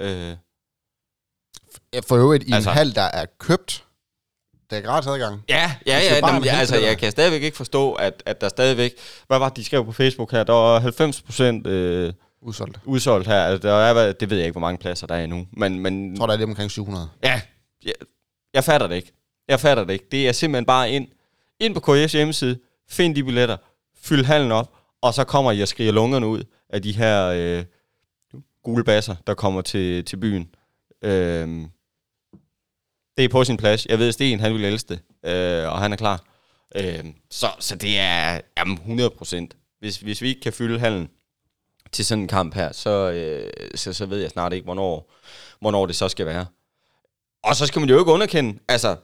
[0.01, 0.35] Øh,
[2.09, 3.85] For øvrigt i altså, en hal, der er købt.
[4.70, 5.43] Der er gratis adgang.
[5.49, 6.14] Ja, ja, ja.
[6.14, 8.93] Jamen, med ja altså, jeg kan stadigvæk ikke forstå, at, at der stadigvæk...
[9.27, 10.45] Hvad var det, de skrev på Facebook her?
[10.45, 12.12] Der var 90 procent øh,
[12.43, 12.81] Udsolgt.
[12.85, 13.45] udsolgt her.
[13.45, 15.47] Altså, der er, det ved jeg ikke, hvor mange pladser der er endnu.
[15.53, 17.09] Men, men Jeg tror, der er lige omkring 700.
[17.23, 17.41] ja,
[17.85, 17.93] jeg,
[18.55, 19.12] jeg fatter det ikke.
[19.53, 20.07] Jeg fatter det ikke.
[20.12, 21.09] Det er simpelthen bare ind,
[21.61, 23.57] ind på KS hjemmeside, find de billetter,
[24.03, 27.64] fyld hallen op, og så kommer jeg og skriger lungerne ud af de her øh,
[28.62, 30.55] gule basser, der kommer til, til byen.
[31.03, 31.48] Øh,
[33.16, 33.86] det er på sin plads.
[33.86, 36.24] Jeg ved, Sten, han vil elske det, øh, og han er klar.
[36.76, 39.57] Øh, så, så det er jamen, 100 procent.
[39.80, 41.09] Hvis, hvis vi ikke kan fylde hallen
[41.92, 45.12] til sådan en kamp her, så, øh, så, så ved jeg snart ikke, hvornår,
[45.61, 46.46] hvornår det så skal være.
[47.44, 48.96] Og så skal man jo ikke underkende, altså,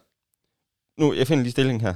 [0.98, 1.94] nu, jeg finder lige stillingen her.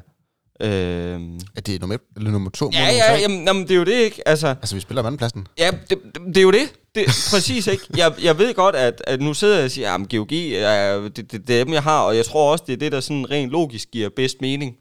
[0.62, 1.20] Øh,
[1.56, 2.70] Er det nummer, et, eller nummer to?
[2.72, 4.28] ja, nummer ja, jamen, jamen, det er jo det, ikke?
[4.28, 5.46] Altså, Altså, vi spiller om andenpladsen.
[5.58, 6.72] Ja, det, det, det er jo det.
[6.94, 7.84] det præcis, ikke?
[7.96, 11.32] Jeg, jeg ved godt, at, at nu sidder jeg og siger, at GOG, er, det,
[11.32, 13.30] det, det er dem, jeg har, og jeg tror også, det er det, der sådan
[13.30, 14.76] rent logisk giver bedst mening.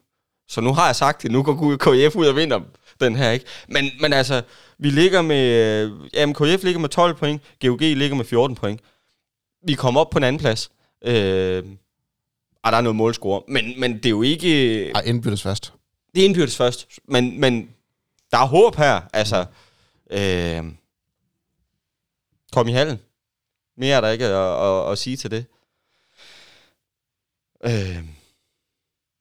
[0.50, 2.60] Så nu har jeg sagt det, nu går KF ud og vinder
[3.02, 3.46] den her, ikke?
[3.70, 4.42] Men, men altså,
[4.80, 8.80] vi ligger med, jamen KF ligger med 12 point, GOG ligger med 14 point.
[9.68, 10.72] Vi kommer op på en anden plads.
[11.06, 11.64] Øh,
[12.64, 14.92] og der er noget målscore, men, men det er jo ikke...
[14.92, 15.74] Ej, indbyttes fast.
[16.16, 17.70] Det er indbyrdes først, men, men
[18.32, 19.02] der er håb her.
[19.14, 19.46] Altså,
[20.12, 20.64] øh,
[22.52, 23.00] kom i hallen.
[23.78, 25.46] Mere er der ikke at, at, at sige til det.
[27.66, 28.04] Øh,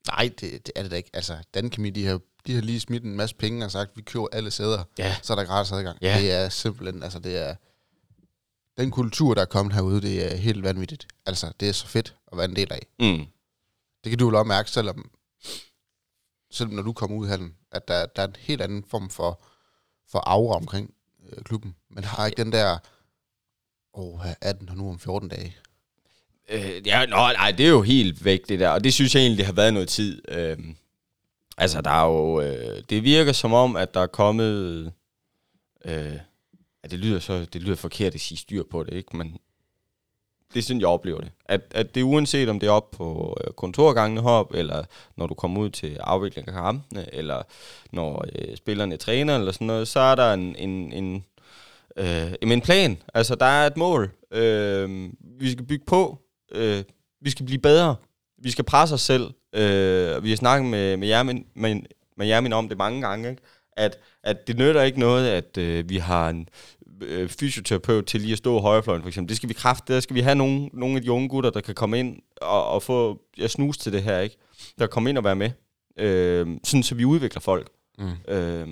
[0.07, 1.11] Nej, det, det er det da ikke.
[1.13, 4.03] Altså, Dan Kemi, de har, de har lige smidt en masse penge og sagt, vi
[4.03, 5.99] køber alle sæder, ja, så er der gratis adgang.
[6.03, 6.19] Ja.
[6.19, 7.55] Det er simpelthen, altså det er...
[8.79, 11.09] Den kultur, der er kommet herude, det er helt vanvittigt.
[11.27, 12.87] Altså, det er så fedt at være en del af.
[12.99, 13.27] mm,
[14.05, 15.11] Det kan du vel også mærke, selvom,
[16.51, 19.11] selvom når du kommer ud i hallen, at der, der er en helt anden form
[19.11, 19.43] for,
[20.11, 20.95] for aura omkring
[21.33, 21.77] øh, klubben.
[21.91, 22.79] Man har ikke den der,
[23.95, 25.57] åh, her er den her nu om 14 dage.
[26.49, 28.69] øh, ja, nå, nej, det er jo helt væk, det der.
[28.69, 30.23] Og det synes jeg egentlig har været noget tid.
[30.29, 30.59] Øh,
[31.57, 32.41] altså, der er jo...
[32.41, 34.93] Øh, det virker som om, at der er kommet...
[35.85, 36.17] Øh,
[36.85, 39.17] ja, det lyder så det lyder forkert at sige styr på det, ikke?
[39.17, 39.39] Men
[40.55, 41.31] det er sådan, jeg oplever det.
[41.45, 44.85] At, at det uanset om det er op på øh, kontorgangene hop, eller
[45.17, 47.43] når du kommer ud til afvikling af kampene, eller
[47.93, 51.25] når øh, spillerne træner, eller sådan noget, så er der en, en, en,
[51.97, 52.99] øh, en plan.
[53.15, 54.11] Altså, der er et mål.
[54.31, 55.11] Øh,
[55.41, 56.19] vi skal bygge på.
[56.53, 56.85] Øh,
[57.21, 57.97] vi skal blive bedre.
[58.39, 59.31] Vi skal presse os selv.
[59.53, 61.81] Øh, vi har snakket med, med, Jermin, med,
[62.17, 63.43] med Jermin om det mange gange, ikke?
[63.81, 66.49] At, at det nytter ikke noget, at øh, vi har en
[67.03, 69.29] øh, fysioterapeut til lige at stå højrefløjen, for eksempel.
[69.29, 69.95] Det skal vi kræfte.
[69.95, 72.67] Der skal vi have nogle, nogle af de unge gutter, der kan komme ind og,
[72.67, 74.37] og få ja, snus til det her, ikke?
[74.79, 75.51] Der komme ind og være med.
[75.99, 77.71] Øh, sådan, så vi udvikler folk.
[77.99, 78.33] Mm.
[78.35, 78.69] Øh,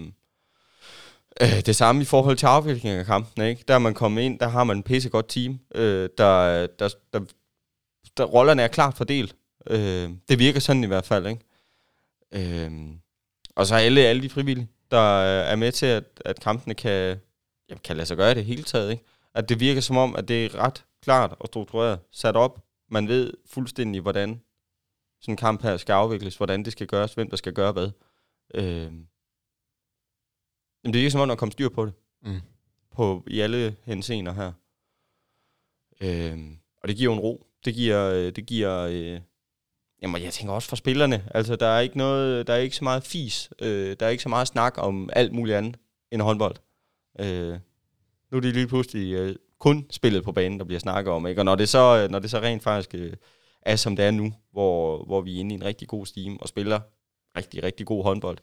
[1.41, 3.65] øh, det samme i forhold til afvikling af kampen, ikke?
[3.69, 6.89] Der er man kommet ind, der har man en pisse godt team, øh, der, der,
[7.13, 7.21] der,
[8.17, 9.37] der, rollerne er klart fordelt.
[9.71, 12.65] Øh, det virker sådan i hvert fald, ikke?
[12.65, 12.71] Øh,
[13.57, 17.21] og så alle, alle de frivillige, der er med til, at, at kampene kan,
[17.69, 19.05] jamen, kan lade sig gøre i det hele taget, ikke?
[19.35, 22.65] At det virker som om, at det er ret klart og struktureret, sat op.
[22.91, 24.41] Man ved fuldstændig, hvordan
[25.21, 27.91] sådan en kamp her skal afvikles, hvordan det skal gøres, hvem der skal gøre hvad.
[28.55, 28.93] Øh,
[30.85, 31.95] men det er ikke som om, der kommer styr på det.
[32.23, 32.41] Mm.
[32.91, 34.53] På, I alle henseender her.
[36.01, 36.39] Øh,
[36.83, 37.47] og det giver en ro.
[37.65, 39.21] Det giver, øh, det giver øh,
[40.03, 41.25] jamen jeg tænker også for spillerne.
[41.35, 43.51] Altså der er ikke noget, der er ikke så meget fis.
[43.63, 45.77] Øh, der er ikke så meget snak om alt muligt andet
[46.13, 46.57] end håndbold.
[47.21, 47.59] Øh,
[48.31, 51.27] nu er det lige pludselig øh, kun spillet på banen, der bliver snakket om.
[51.27, 51.41] Ikke?
[51.41, 53.13] Og når det så, øh, når det så rent faktisk øh,
[53.63, 56.39] er, som det er nu, hvor, hvor vi er inde i en rigtig god steam
[56.41, 56.81] og spiller
[57.37, 58.39] rigtig, rigtig god håndbold,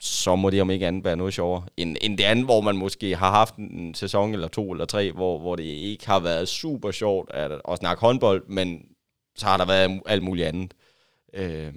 [0.00, 2.76] så må det om ikke andet være noget sjovere, end, end det andet, hvor man
[2.76, 6.48] måske har haft en sæson eller to eller tre, hvor, hvor det ikke har været
[6.48, 8.82] super sjovt at, at snakke håndbold, men
[9.38, 10.74] så har der været alt muligt andet.
[11.34, 11.74] Øh,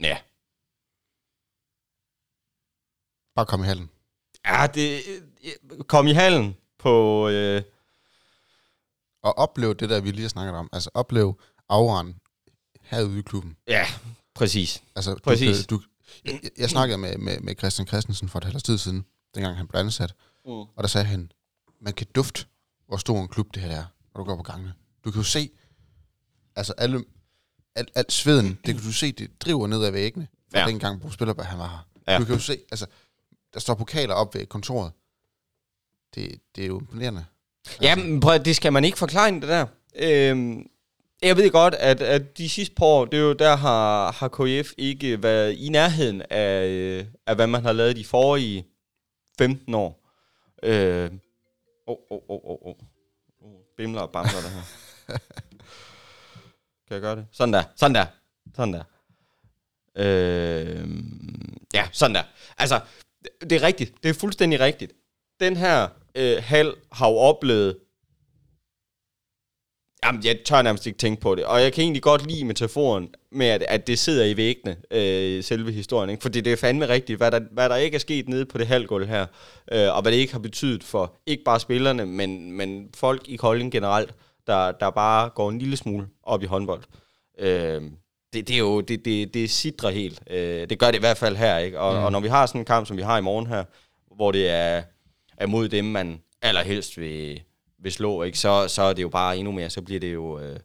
[0.00, 0.18] ja.
[3.34, 3.90] Bare kom i hallen.
[4.46, 5.00] Ja, det...
[5.88, 7.28] Kom i hallen på...
[7.28, 7.62] Øh,
[9.22, 10.68] Og oplev det der, vi lige har snakket om.
[10.72, 12.20] Altså oplev auraen
[12.82, 13.56] herude i klubben.
[13.66, 13.86] ja,
[14.34, 14.82] præcis.
[14.96, 15.66] Altså, du, Præcis.
[15.66, 15.82] Du,
[16.24, 19.68] jeg, jeg snakkede med, med, med Christian Christensen for et halvt tid siden, dengang han
[19.68, 20.14] blev ansat,
[20.44, 20.50] Mm.
[20.50, 21.32] og der sagde han,
[21.80, 22.46] man kan dufte,
[22.86, 23.84] hvor stor en klub det her er,
[24.14, 24.74] når du går på gangene.
[25.04, 25.50] Du kan jo se,
[26.56, 27.04] altså alle,
[27.74, 30.64] alt, alt sveden, det kan du se, det driver ned ad væggene, fra Ja.
[30.64, 30.70] ja.
[30.70, 32.12] dengang Bo Spillerberg han var her.
[32.12, 32.18] Ja.
[32.18, 32.86] Du kan jo se, altså,
[33.54, 34.92] der står pokaler op ved kontoret.
[36.14, 37.24] Det, det er jo imponerende.
[37.82, 39.66] Ja, men prøv, det skal man ikke forklare det der.
[39.96, 40.66] Øhm,
[41.22, 44.28] jeg ved godt, at, at de sidste par år, det er jo der har, har
[44.28, 48.66] KF ikke været i nærheden af, øh, af, hvad man har lavet de forrige
[49.38, 50.08] 15 år.
[50.62, 51.10] Øh,
[51.86, 52.74] åh, åh, åh, åh,
[53.76, 54.89] Bimler og bamler det her.
[56.86, 57.26] kan jeg gøre det?
[57.32, 58.06] Sådan der, sådan der,
[58.56, 58.82] sådan der.
[59.96, 60.88] Øh,
[61.74, 62.22] ja, sådan der.
[62.58, 62.80] Altså,
[63.40, 64.02] det- er rigtigt.
[64.02, 64.92] Det er fuldstændig rigtigt.
[65.40, 67.76] Den her øh, hal har jo oplevet
[70.04, 71.44] Jamen, jeg tør nærmest ikke tænke på det.
[71.44, 75.44] Og jeg kan egentlig godt lide metaforen med, at, at det sidder i væggene, øh,
[75.44, 76.10] selve historien.
[76.10, 76.22] Ikke?
[76.22, 78.66] Fordi det er fandme rigtigt, hvad der, hvad der ikke er sket nede på det
[78.66, 79.26] halvgulv her,
[79.72, 83.36] øh, og hvad det ikke har betydet for ikke bare spillerne, men, men folk i
[83.36, 84.14] Kolding generelt,
[84.46, 86.82] der, der bare går en lille smule op i håndbold.
[87.38, 87.82] Øh,
[88.32, 90.22] det, det er jo, det, det, det sidder helt.
[90.30, 91.80] Øh, det gør det i hvert fald her, ikke?
[91.80, 92.04] Og, mm.
[92.04, 93.64] og når vi har sådan en kamp, som vi har i morgen her,
[94.16, 94.82] hvor det er,
[95.36, 97.42] er mod dem, man allerhelst vil,
[97.78, 98.38] vil slå, ikke?
[98.38, 100.38] Så, så er det jo bare endnu mere, så bliver det jo...
[100.38, 100.60] Øh,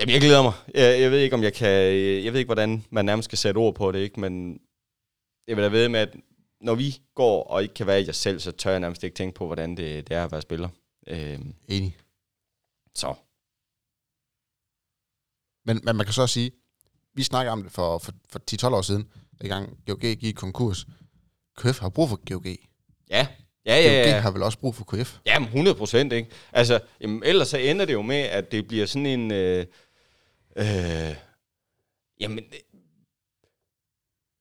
[0.00, 0.52] jamen, jeg glæder mig.
[0.74, 1.68] Jeg, jeg ved ikke, om jeg kan...
[2.24, 4.20] Jeg ved ikke, hvordan man nærmest skal sætte ord på det, ikke?
[4.20, 4.60] Men
[5.48, 6.16] jeg vil da ved med, at
[6.60, 9.14] når vi går og ikke kan være i os selv, så tør jeg nærmest ikke
[9.14, 10.68] tænke på, hvordan det, det er at være spiller.
[11.06, 11.38] Øh,
[11.68, 11.96] Enig.
[12.94, 13.14] Så.
[15.66, 16.50] Men, men man kan så også sige,
[17.14, 19.08] vi snakker om det for, for, for 10-12 år siden,
[19.40, 20.86] dengang GOG gik konkurs.
[21.58, 22.46] KF har brug for GOG.
[23.10, 23.26] Ja.
[23.66, 24.20] Ja, ja, GOG ja.
[24.20, 25.18] har vel også brug for KF.
[25.26, 26.30] Jamen, 100 procent, ikke?
[26.52, 29.30] Altså, jamen, ellers så ender det jo med, at det bliver sådan en...
[29.32, 29.66] Øh,
[30.56, 31.14] øh,
[32.20, 32.44] jamen,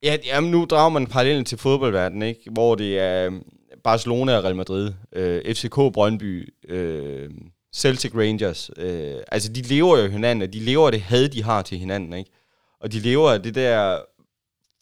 [0.04, 2.52] ja, jamen, nu drager man parallellen til fodboldverdenen, ikke?
[2.52, 3.42] Hvor det er øh,
[3.84, 7.32] Barcelona og Real Madrid, øh, FCK Brøndby, øh,
[7.74, 8.70] Celtic Rangers.
[8.78, 12.14] Øh, altså, de lever jo hinanden, og de lever det had, de har til hinanden,
[12.14, 12.32] ikke?
[12.80, 14.02] Og de lever af det der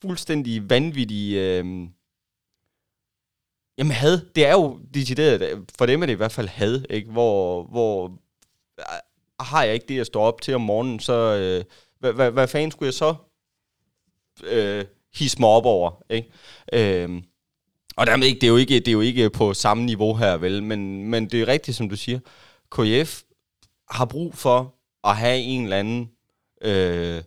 [0.01, 1.59] fuldstændig vanvittige...
[1.59, 1.87] Øh,
[3.77, 7.11] Jamen had, det er jo decideret, for dem er det i hvert fald had, ikke?
[7.11, 8.05] Hvor, hvor
[8.79, 8.85] øh,
[9.39, 11.63] har jeg ikke det at stå op til om morgenen, så øh,
[11.99, 13.15] hvad, hvad, hvad fanden skulle jeg så
[14.43, 16.29] øh, hisse mig op over, ikke?
[16.73, 17.21] Øh,
[17.95, 20.37] og dermed ikke, det er jo ikke, det er jo ikke på samme niveau her,
[20.37, 20.63] vel?
[20.63, 22.19] Men, men det er rigtigt, som du siger.
[22.71, 23.21] KF
[23.89, 26.11] har brug for at have en eller anden,
[26.61, 27.23] øh,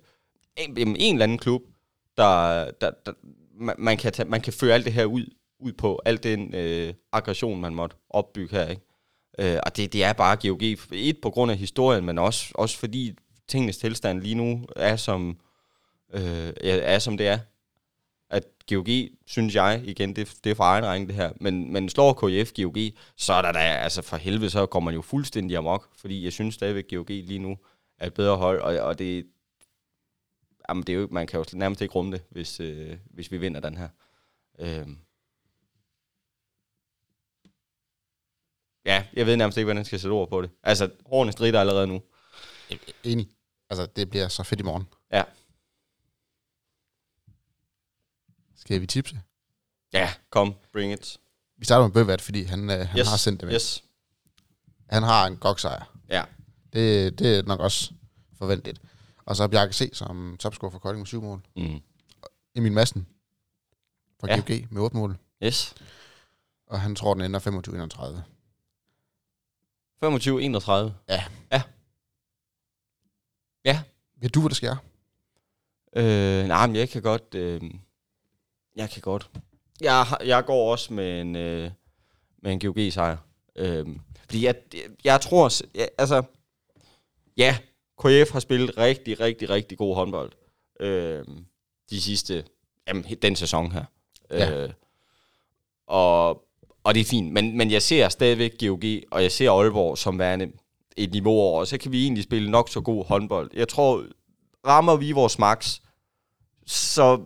[0.57, 1.63] en, en eller anden klub,
[2.17, 3.13] der, der, der
[3.55, 5.27] man, man, kan tage, man kan føre alt det her ud,
[5.61, 8.83] ud på, al den øh, aggression, man måtte opbygge her, ikke?
[9.39, 12.79] Øh, og det, det er bare GOG, et på grund af historien, men også, også
[12.79, 13.15] fordi
[13.49, 15.39] tingenes tilstand lige nu er som,
[16.15, 17.39] øh, er, som det er.
[18.35, 18.89] At GOG,
[19.27, 22.53] synes jeg, igen, det, det er for egen regning det her, men, men slår KF
[22.53, 22.77] GOG,
[23.17, 26.33] så er der da, altså for helvede, så kommer man jo fuldstændig amok, fordi jeg
[26.33, 27.59] synes stadigvæk, GOG lige nu
[27.99, 29.27] er et bedre hold, og, og det,
[30.69, 33.39] jamen det er jo, man kan jo nærmest ikke rumme det, hvis, øh, hvis vi
[33.39, 33.89] vinder den her.
[34.59, 34.89] Øh.
[38.85, 40.51] Ja, jeg ved nærmest ikke, hvordan jeg skal sætte ord på det.
[40.63, 42.03] Altså, hårene strider allerede nu.
[43.05, 43.29] Enig.
[43.71, 44.85] Altså, det bliver så fedt i morgen.
[45.13, 45.23] Ja.
[48.65, 49.21] Skal vi tipse?
[49.93, 51.19] Ja, kom, bring it.
[51.57, 53.55] Vi starter med Bøvat, fordi han, øh, han Yes, har sendt det med.
[53.55, 53.85] Yes.
[54.91, 55.97] Han har en goksejr.
[56.09, 56.25] Ja.
[56.73, 57.93] Det, det er nok også
[58.39, 58.81] forventeligt.
[59.25, 59.91] Og så er Bjarke C.
[59.93, 61.47] som topscorer for Kolding med syv mål.
[61.57, 61.81] Mm.
[62.55, 63.07] Emil Madsen
[64.21, 64.37] fra Ja.
[64.37, 65.19] GOG med otte mål.
[65.43, 65.75] Yes.
[66.67, 68.23] Og han tror, den ender 25-31.
[70.05, 70.93] 25-31.
[71.09, 71.25] Ja.
[71.53, 71.63] Ja.
[73.65, 73.83] Ja.
[74.17, 74.77] Ved du, hvad der sker?
[75.97, 77.35] Øh, nej, men jeg kan godt...
[77.35, 77.61] Øh,
[78.77, 79.31] jeg kan godt.
[79.81, 81.71] Jeg, jeg går også med en, øh,
[82.43, 83.17] med en GOG-sejr.
[83.57, 83.87] Øh,
[84.25, 84.55] fordi jeg,
[85.05, 85.51] jeg tror...
[85.75, 86.23] Jeg, altså...
[87.37, 87.57] Ja,
[87.99, 90.33] KF har spillet rigtig, rigtig, rigtig god håndbold.
[90.81, 91.25] Øh,
[91.91, 92.45] de sidste...
[92.89, 93.85] Jamen, den sæson her.
[94.31, 94.65] Ja.
[94.65, 94.73] Øh,
[95.87, 96.29] og,
[96.85, 97.33] og det er fint.
[97.33, 100.53] Men, men jeg ser stadigvæk GOG, og jeg ser Aalborg som værende
[100.97, 101.61] et niveau over.
[101.61, 103.51] Og så kan vi egentlig spille nok så god håndbold.
[103.55, 104.05] Jeg tror,
[104.67, 105.81] rammer vi vores max,
[106.67, 107.21] så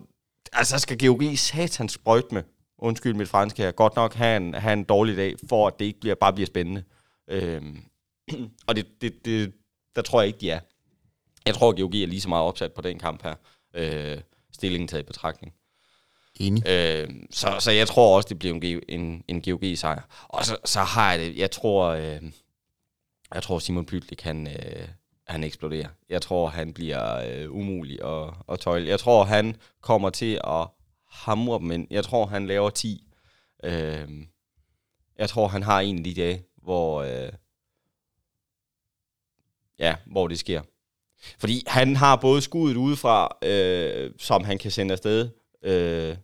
[0.53, 2.43] altså, skal GOG satans sprøjt med.
[2.77, 3.71] Undskyld mit franske her.
[3.71, 6.47] Godt nok have en, have en dårlig dag, for at det ikke bliver, bare bliver
[6.47, 6.83] spændende.
[7.27, 7.83] Øhm,
[8.67, 9.53] og det, det, det,
[9.95, 10.59] der tror jeg ikke, de er.
[11.45, 13.35] Jeg tror, at GOG er lige så meget opsat på den kamp her.
[13.73, 14.17] Øh,
[14.53, 15.53] stillingen taget i betragtning.
[16.35, 16.67] Enig.
[16.67, 20.01] Øh, så, så jeg tror også, det bliver en, en, en GOG-sejr.
[20.27, 22.21] Og så, så har jeg det, jeg tror, øh,
[23.33, 24.87] jeg tror Simon Pytlik, han, øh,
[25.29, 25.89] han eksploderer.
[26.09, 28.89] Jeg tror, han bliver øh, umulig at, at tøjle.
[28.89, 30.67] Jeg tror, han kommer til at
[31.07, 31.87] hamre dem ind.
[31.89, 33.03] Jeg tror, han laver 10.
[33.63, 34.09] Øh,
[35.17, 37.31] jeg tror, han har en af de dage, hvor, øh,
[39.79, 40.61] ja, hvor det sker.
[41.39, 45.29] Fordi han har både skuddet udefra, øh, som han kan sende afsted,
[45.61, 46.17] øh,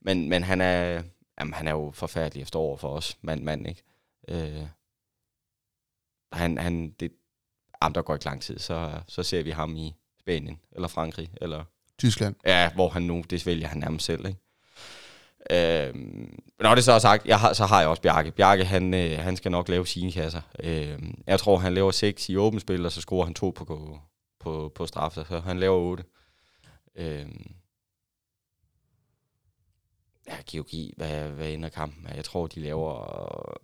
[0.00, 1.02] men, men han er,
[1.40, 3.82] jamen, han er jo forfærdelig efter over for os, mand, mand, ikke?
[4.28, 4.66] Øh,
[6.32, 7.12] han, han, det,
[7.82, 11.30] jamen, der går ikke lang tid, så, så ser vi ham i Spanien, eller Frankrig,
[11.40, 11.64] eller
[11.98, 12.34] Tyskland.
[12.46, 14.40] Ja, hvor han nu, det vælger han nærmest selv, ikke?
[15.50, 18.30] Øhm, når det så er sagt, jeg har, så har jeg også Bjarke.
[18.30, 20.40] Bjarke, han, øh, han skal nok lave sine kasser.
[20.58, 23.98] Øhm, jeg tror, han laver 6 i åbent spil, og så scorer han to på,
[24.40, 26.04] på, på straf, så han laver 8.
[26.96, 27.54] Øhm,
[30.28, 32.06] ja, GOG, hvad, hvad ender kampen.
[32.14, 33.58] Jeg tror, de laver...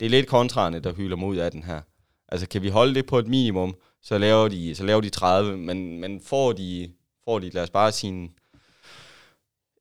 [0.00, 1.80] Det er lidt kontrarne, der hylder mod af den her.
[2.28, 5.56] Altså, kan vi holde det på et minimum, så laver de, så laver de 30,
[5.56, 6.92] men, men får de,
[7.24, 8.34] får de, lad os bare sige, en,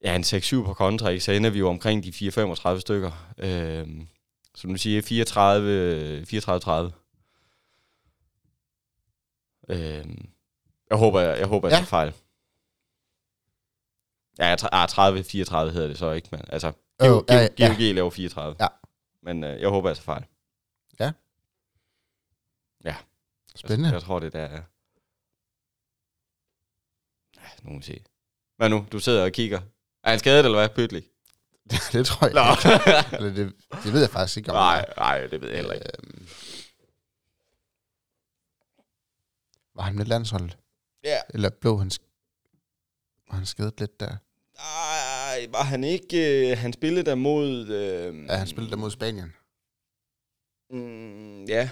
[0.04, 2.10] ja, en 6-7 på kontra, ikke, så ender vi jo omkring de
[2.76, 3.34] 4-35 stykker.
[3.38, 4.08] Øhm,
[4.56, 6.22] som du siger, 34,
[6.90, 6.92] 34-30.
[9.70, 10.30] Øhm,
[10.90, 11.78] jeg håber, jeg, jeg, håber, jeg Ja.
[11.78, 12.14] tager fejl.
[14.40, 16.68] Ja, jeg tra- ah, 30-34 hedder det så ikke, men altså,
[17.02, 17.68] Øh, GOG, ja, ja.
[17.68, 18.56] GOG laver 34.
[18.60, 18.68] Ja.
[19.24, 20.26] Men øh, jeg håber, jeg tager fejl.
[23.56, 23.88] Spændende.
[23.90, 24.62] Jeg, jeg tror, det der er...
[27.38, 28.04] Ja, vi se.
[28.58, 28.88] Hvad nu?
[28.92, 29.62] Du sidder og kigger.
[30.04, 30.70] Er han skadet, eller hvad?
[30.70, 31.04] Pytlig?
[31.94, 32.42] det tror jeg Nå.
[32.52, 33.18] ikke.
[33.18, 34.56] Eller det, det ved jeg faktisk ikke om.
[34.56, 35.86] nej, nej, det ved jeg heller ikke.
[36.04, 36.28] Øhm,
[39.76, 40.58] var han med landsholdet?
[41.04, 41.18] Ja.
[41.34, 42.10] Eller blev han, sk-
[43.30, 44.18] var han skadet lidt der?
[44.58, 46.50] Nej, var han ikke...
[46.52, 47.68] Øh, han spillede der mod...
[47.68, 49.34] Øh, Ja, han spillede der mod Spanien.
[50.70, 51.70] Mm, ja.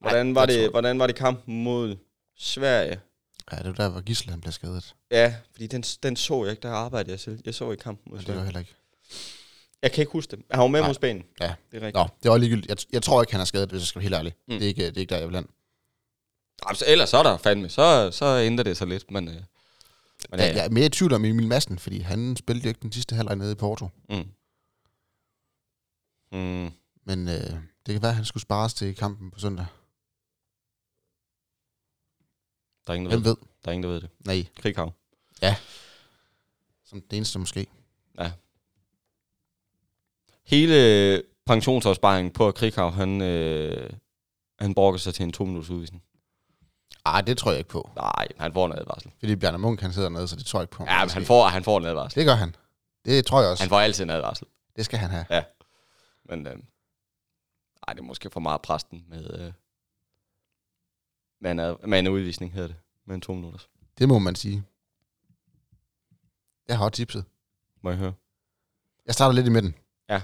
[0.00, 1.96] Hvordan, Ej, var det, tror- hvordan var det kampen mod
[2.36, 3.00] Sverige?
[3.52, 4.94] Ja, det var der, hvor Gisle han blev skadet.
[5.10, 7.40] Ja, fordi den, den så jeg ikke, der arbejdede jeg selv.
[7.44, 8.44] Jeg så ikke kampen mod Men det var Sverige.
[8.44, 8.74] heller ikke.
[9.82, 10.44] Jeg kan ikke huske det.
[10.50, 11.24] Han var med mod Spanien.
[11.40, 11.54] Ja.
[11.70, 11.94] Det er rigtigt.
[11.94, 12.68] Nå, det var ligegyldigt.
[12.68, 14.34] Jeg, jeg tror ikke, han er skadet, hvis jeg skal være helt ærlig.
[14.48, 14.54] Mm.
[14.54, 15.46] Det, er ikke, det er ikke der, jeg vil hen.
[16.66, 17.68] Jamen, så, ellers så er der fandme.
[17.68, 19.28] Så, så ændrer det sig lidt, men...
[19.28, 19.34] Øh,
[20.30, 22.80] men Ja, jeg er mere i tvivl om Emil Madsen, fordi han spillede jo ikke
[22.82, 23.88] den sidste halvleg nede i Porto.
[24.10, 24.24] Mm.
[26.32, 26.70] Mm.
[27.06, 27.34] Men øh,
[27.86, 29.66] det kan være, at han skulle spares til kampen på søndag.
[32.86, 33.30] Der er ingen, der Hvem ved.
[33.30, 33.46] ved?
[33.64, 34.10] Der er ingen, der ved det.
[34.26, 34.92] Nej, Krighav.
[36.84, 37.66] som det eneste måske.
[40.46, 43.90] Hele pensionsopsparingen på Krighav, han, øh,
[44.60, 46.02] han brokker sig til en to minutters udvisning.
[47.06, 47.90] Ej, det tror jeg ikke på.
[47.96, 49.10] Nej, han får en advarsel.
[49.18, 50.84] Fordi Bjarne Munk, han sidder nede, så det tror jeg ikke på.
[50.84, 52.18] Ja, men han får, han får en advarsel.
[52.18, 52.54] Det gør han.
[53.04, 53.62] Det tror jeg også.
[53.62, 54.46] Han får altid en advarsel.
[54.76, 55.44] Det skal han have.
[56.24, 56.52] Men øh,
[57.88, 59.52] ej, det er måske for meget præsten med, øh,
[61.50, 62.76] en, ad- med en udvisning, hedder det.
[63.06, 63.68] Med en to minutters.
[63.98, 64.62] Det må man sige.
[66.68, 67.24] Jeg har også tipset.
[67.82, 68.12] Må jeg høre?
[69.06, 69.74] Jeg starter lidt i midten.
[70.08, 70.22] Ja.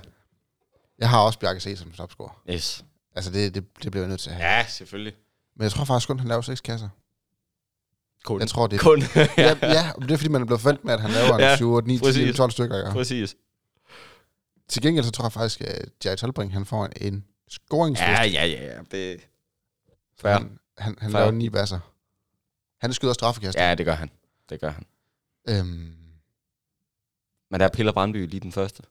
[0.99, 1.79] Jeg har også Bjarke C.
[1.79, 2.43] som topscorer.
[2.51, 2.85] Yes.
[3.15, 4.49] Altså, det, det, det bliver jeg nødt til at have.
[4.57, 5.15] Ja, selvfølgelig.
[5.57, 6.89] Men jeg tror faktisk kun, han laver seks kasser.
[8.25, 8.41] Kun.
[8.41, 8.83] Jeg tror, det er...
[8.83, 9.03] Kun.
[9.17, 11.71] ja, ja, det er fordi, man er blevet forventet med, at han laver Ja, 7,
[11.73, 12.37] 8, 9, 10, præcis.
[12.37, 12.77] 12 stykker.
[12.79, 12.93] Ja.
[12.93, 13.37] Præcis.
[14.69, 18.11] Til gengæld så tror jeg faktisk, at Jerry Tolbring, han får en, en scoringsliste.
[18.13, 18.75] Ja, ja, ja.
[18.77, 18.81] ja.
[18.91, 19.21] Det...
[20.21, 20.33] Fair.
[20.33, 21.21] Han, han, han Fair.
[21.21, 21.79] laver ni basser.
[22.81, 23.59] Han skyder straffekast.
[23.59, 24.11] Ja, det gør han.
[24.49, 24.87] Det gør han.
[25.49, 25.97] Øhm,
[27.51, 28.83] Men der er Piller Brandby lige den første.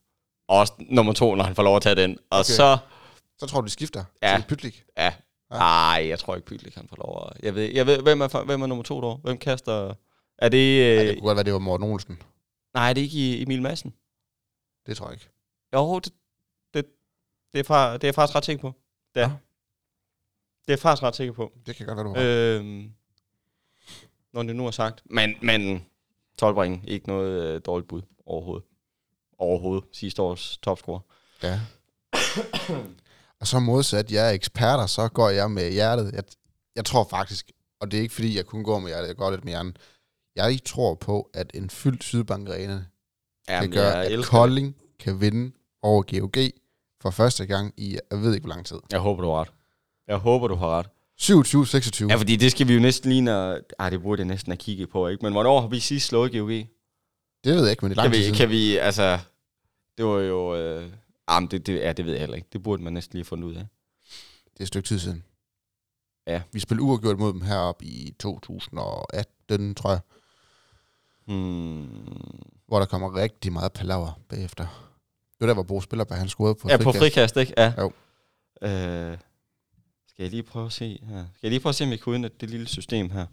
[0.47, 2.17] Og nummer to, når han får lov at tage den.
[2.29, 2.43] Og Okay.
[2.43, 2.77] så...
[3.37, 4.35] så tror du, de skifter Ja.
[4.37, 4.83] til Pytlik.
[4.97, 5.03] Ja.
[5.51, 5.57] Ja.
[5.57, 7.43] Nej, jeg tror ikke Pytlik han får lov at...
[7.43, 9.15] Jeg ved, jeg ved hvem, er, hvem er nummer to der?
[9.15, 9.93] Hvem kaster...
[10.37, 10.79] Er det...
[10.79, 11.07] Ja, Øh...
[11.07, 12.21] det kunne godt være, det var Morten Olsen.
[12.73, 13.93] Nej, det er ikke Emil Madsen.
[14.85, 15.29] Det tror jeg ikke.
[15.73, 16.13] Jo, det,
[16.73, 16.85] det,
[17.53, 18.73] det, er, fra, det er jeg faktisk ret sikker på.
[19.15, 19.27] Det er.
[19.27, 19.33] Nå.
[20.65, 21.51] Det er jeg faktisk ret sikker på.
[21.65, 22.59] Det kan godt være, du har.
[22.59, 22.91] Øhm,
[24.33, 25.01] når det nu er sagt.
[25.05, 25.85] Men, men
[26.37, 28.65] 12 point, ikke noget øh, dårligt bud overhovedet.
[29.37, 29.83] Overhovedet.
[29.93, 30.99] Sidste års topscorer.
[31.43, 31.59] Ja.
[33.39, 36.11] og så modsat jeg er eksperter, så går jeg med hjertet.
[36.13, 36.23] Jeg,
[36.75, 39.31] jeg tror faktisk, og det er ikke fordi, jeg kun går med hjertet, jeg går
[39.31, 39.77] lidt med hjernen.
[40.35, 42.83] Jeg tror på, at en fyldt Sydbank Arena
[43.47, 45.51] kan gøre, at Kolding kan vinde
[45.81, 46.51] over GOG
[47.01, 48.79] for første gang i, jeg ved ikke hvor lang tid.
[48.91, 49.51] Jeg håber, du har ret.
[50.07, 50.85] Jeg håber, du har ret.
[52.05, 52.07] 27-26.
[52.09, 53.59] Ja, fordi det skal vi jo næsten lige, når...
[53.79, 55.23] Ej, det burde jeg næsten have kigget på, ikke?
[55.25, 56.47] Men hvornår har vi sidst slået GOG?
[56.49, 56.65] Det
[57.55, 58.37] ved jeg ikke, men det er lang Kan tid vi, siden.
[58.37, 59.19] kan vi, altså...
[59.97, 60.55] Det var jo...
[60.55, 60.89] Øh,
[61.27, 62.47] ah, det, det, ja, det ved jeg heller ikke.
[62.53, 63.65] Det burde man næsten lige have fundet ud af.
[64.53, 65.23] Det er et stykke tid siden.
[66.27, 66.41] Ja.
[66.51, 69.99] Vi spillede uafgjort mod dem heroppe i 2018, tror jeg,
[71.27, 71.87] Hmm.
[72.67, 74.63] hvor der kommer rigtig meget palaver bagefter.
[74.63, 76.99] Det var der, hvor Bo Spillerberg, han scorede på Ja, på frikast.
[76.99, 77.53] frikast, ikke?
[77.57, 77.73] Ja.
[77.77, 77.91] Jo.
[78.61, 79.17] Øh,
[80.15, 81.25] skal jeg lige prøve at se her?
[81.25, 83.25] Skal jeg lige prøve at se, om vi kan udnytte det lille system her?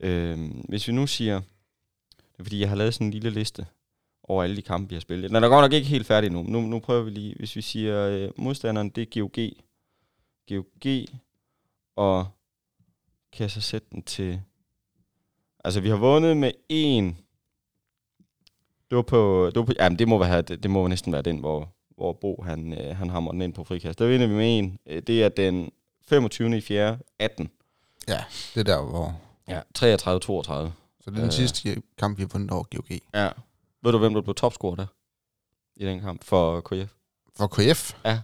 [0.00, 1.40] Øh, hvis vi nu siger...
[2.18, 3.66] Det er fordi, jeg har lavet sådan en lille liste
[4.22, 5.30] over alle de kampe, vi har spillet.
[5.30, 6.42] Den er godt nok ikke helt færdig nu.
[6.42, 7.34] Nu, nu prøver vi lige...
[7.38, 9.38] Hvis vi siger, øh, modstanderen, det er GOG.
[10.48, 11.06] GOG.
[11.96, 12.26] Og
[13.32, 14.40] kan jeg så sætte den til...
[15.64, 17.16] Altså, vi har vundet med en...
[18.90, 19.46] Det var på...
[19.46, 22.12] Det, var på jamen, det må, være, det, det må næsten være den, hvor, hvor
[22.12, 23.98] Bo han, øh, han hammer den ind på frikast.
[23.98, 24.78] Der vinder vi med en.
[24.86, 25.70] Øh, det er den
[26.08, 26.56] 25.
[26.56, 26.98] i 4.
[27.18, 27.50] 18.
[28.08, 29.20] Ja, det er der, hvor...
[29.48, 29.82] Ja, 33-32.
[31.00, 31.32] Så det er den Øh.
[31.32, 32.98] sidste kamp, vi har vundet over GOG.
[33.14, 33.30] Ja.
[33.82, 34.86] Ved du, hvem der blev topscorer der?
[35.76, 36.90] I den kamp for KF?
[37.36, 37.94] For KF?
[38.04, 38.20] Ja.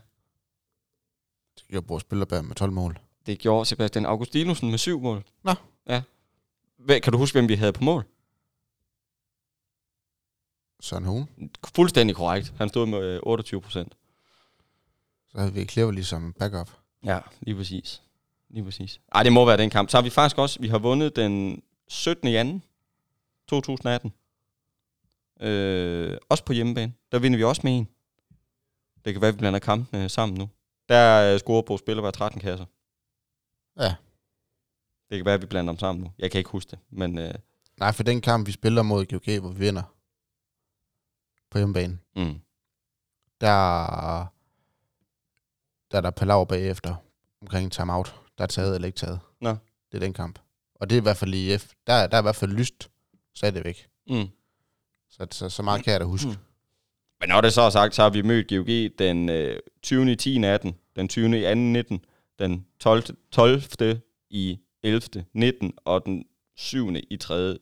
[1.58, 2.98] Det gjorde Bo Spillerberg med 12 mål.
[3.26, 5.24] Det gjorde Sebastian Augustinusen med syv mål.
[5.42, 5.54] Nå.
[5.88, 6.02] Ja.
[6.76, 8.04] Hvad, kan du huske, hvem vi havde på mål?
[10.80, 11.26] Søren Hone.
[11.74, 12.54] Fuldstændig korrekt.
[12.58, 13.94] Han stod med øh, 28 procent.
[15.28, 16.70] Så havde vi Cleverly som backup.
[17.04, 18.02] Ja, lige præcis.
[18.50, 19.00] Lige præcis.
[19.14, 19.90] Ej, det må være den kamp.
[19.90, 22.28] Så har vi faktisk også, vi har vundet den 17.
[22.28, 22.60] i
[23.48, 23.60] 2.
[23.60, 24.12] 2018.
[25.40, 26.92] Øh, også på hjemmebane.
[27.12, 27.88] Der vinder vi også med en.
[29.04, 30.48] Det kan være, at vi blander kampene sammen nu.
[30.88, 32.66] Der scorer på spiller hver 13 kasser.
[33.80, 33.94] Ja.
[35.10, 36.10] Det kan være, at vi blander dem sammen nu.
[36.18, 37.34] Jeg kan ikke huske det, men øh,
[37.78, 39.82] Nej, for den kamp, vi spiller mod GOG, hvor vi vinder
[41.50, 42.40] på hjemmebane, mm.
[43.40, 44.26] der,
[45.92, 46.94] der er der palaver bagefter
[47.42, 48.14] omkring timeout.
[48.38, 49.20] Der er taget eller ikke taget.
[49.40, 49.50] Nå.
[49.92, 50.38] Det er den kamp.
[50.74, 51.72] Og det er i hvert fald i F.
[51.86, 52.90] Der, der er i hvert fald lyst
[53.34, 53.88] stadigvæk.
[54.08, 54.28] Mm.
[55.10, 56.28] Så, så, så meget kan jeg da huske.
[56.28, 56.36] Mm.
[57.20, 60.12] Men når det så er sagt, så har vi mødt GOG den øh, 20.
[60.12, 60.44] i 10.
[60.44, 61.38] 18, den 20.
[61.38, 61.54] i 2.
[61.54, 62.04] 19,
[62.38, 63.02] den 12.
[63.32, 63.62] 12.
[64.30, 65.24] i 11.
[65.32, 66.24] 19 og den
[66.56, 66.94] 7.
[67.10, 67.58] i 3.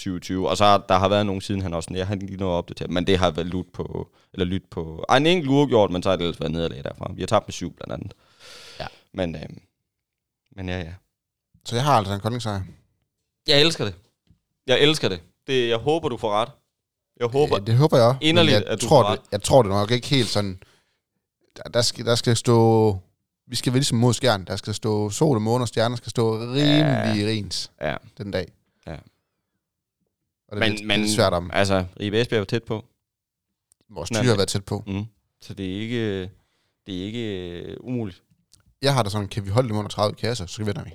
[0.00, 0.48] 2020.
[0.48, 2.54] Og så har, der har været nogen siden han også, jeg har ikke lige noget
[2.54, 6.02] opdateret, men det har været lut på, eller lyt på, ej, en enkelt uafgjort, men
[6.02, 7.12] så har det ellers været nederlag derfra.
[7.14, 8.12] Vi har tabt med syv blandt andet.
[8.80, 8.86] Ja.
[9.12, 9.42] Men, øh,
[10.56, 10.92] men ja, ja.
[11.64, 12.62] Så jeg har altså en koldingssejr.
[13.48, 13.94] Jeg elsker det.
[14.66, 15.20] Jeg elsker det.
[15.46, 16.50] det jeg håber, du får ret.
[17.20, 19.62] Jeg håber, Ja, det håber jeg inderligt, jeg at du tror får det, Jeg tror
[19.62, 20.62] det nok ikke helt sådan...
[21.56, 22.98] Der, der, skal, der skal stå...
[23.46, 24.44] Vi skal være ligesom mod skjern.
[24.44, 27.26] Der skal stå sol og måne og stjerner skal stå rimelig ja.
[27.26, 27.96] rens ja.
[28.18, 28.52] den dag.
[28.86, 28.96] Ja.
[30.50, 31.50] Og det er Men, lidt, men lidt svært om.
[31.52, 32.84] altså, Ribe Esbjerg var tæt på.
[33.88, 34.84] Vores tyre har været tæt på.
[34.86, 35.04] Mm.
[35.40, 36.22] Så det er ikke,
[36.86, 38.22] det er ikke uh, umuligt.
[38.82, 40.90] Jeg har da sådan, kan vi holde dem under 30 kasser, så vinder vi.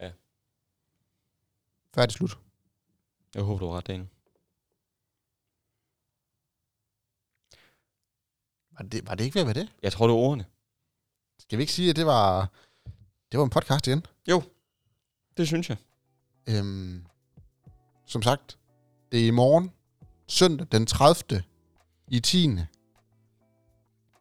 [0.00, 0.10] Ja.
[1.94, 2.38] Færdig slut.
[3.34, 4.08] Jeg håber, du har ret, Daniel.
[8.78, 9.72] Var det, var det ikke ved at være det?
[9.82, 10.44] Jeg tror, det er ordene.
[11.38, 12.50] Skal vi ikke sige, at det var,
[13.32, 14.06] det var en podcast igen?
[15.36, 15.76] Det synes jeg.
[16.48, 17.06] Øhm,
[18.06, 18.58] som sagt,
[19.12, 19.70] det er i morgen,
[20.28, 21.42] søndag den 30.
[22.08, 22.50] i 10.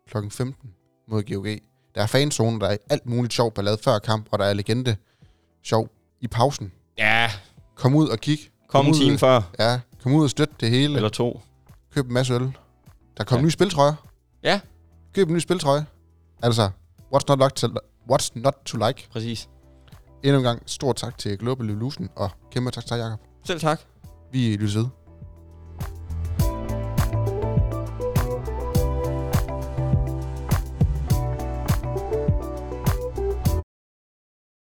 [0.07, 0.69] klokken 15
[1.07, 1.45] mod GOG.
[1.95, 4.95] Der er fanzone, der er alt muligt sjov ballade før kamp, og der er legende
[5.63, 5.89] sjov
[6.21, 6.71] i pausen.
[6.97, 7.31] Ja,
[7.75, 8.39] Kom ud og kig.
[8.67, 9.41] kom en ud, time før.
[9.59, 10.95] Ja, kom ud og støt det hele.
[10.95, 11.41] Eller to.
[11.93, 12.57] Køb en masse øl.
[13.17, 13.43] Der kommer ja.
[13.45, 13.93] nye spiltrøjer.
[14.43, 14.59] Ja.
[15.13, 15.85] Køb en ny spiltrøje.
[16.41, 16.69] Altså,
[17.13, 17.67] what's not, like to,
[18.11, 19.07] what's not to like?
[19.11, 19.49] Præcis.
[20.23, 23.19] Endnu en gang, stor tak til Global Illusion, og kæmpe tak til dig, Jacob.
[23.45, 23.81] Selv tak.
[24.31, 24.85] Vi lyttes ved.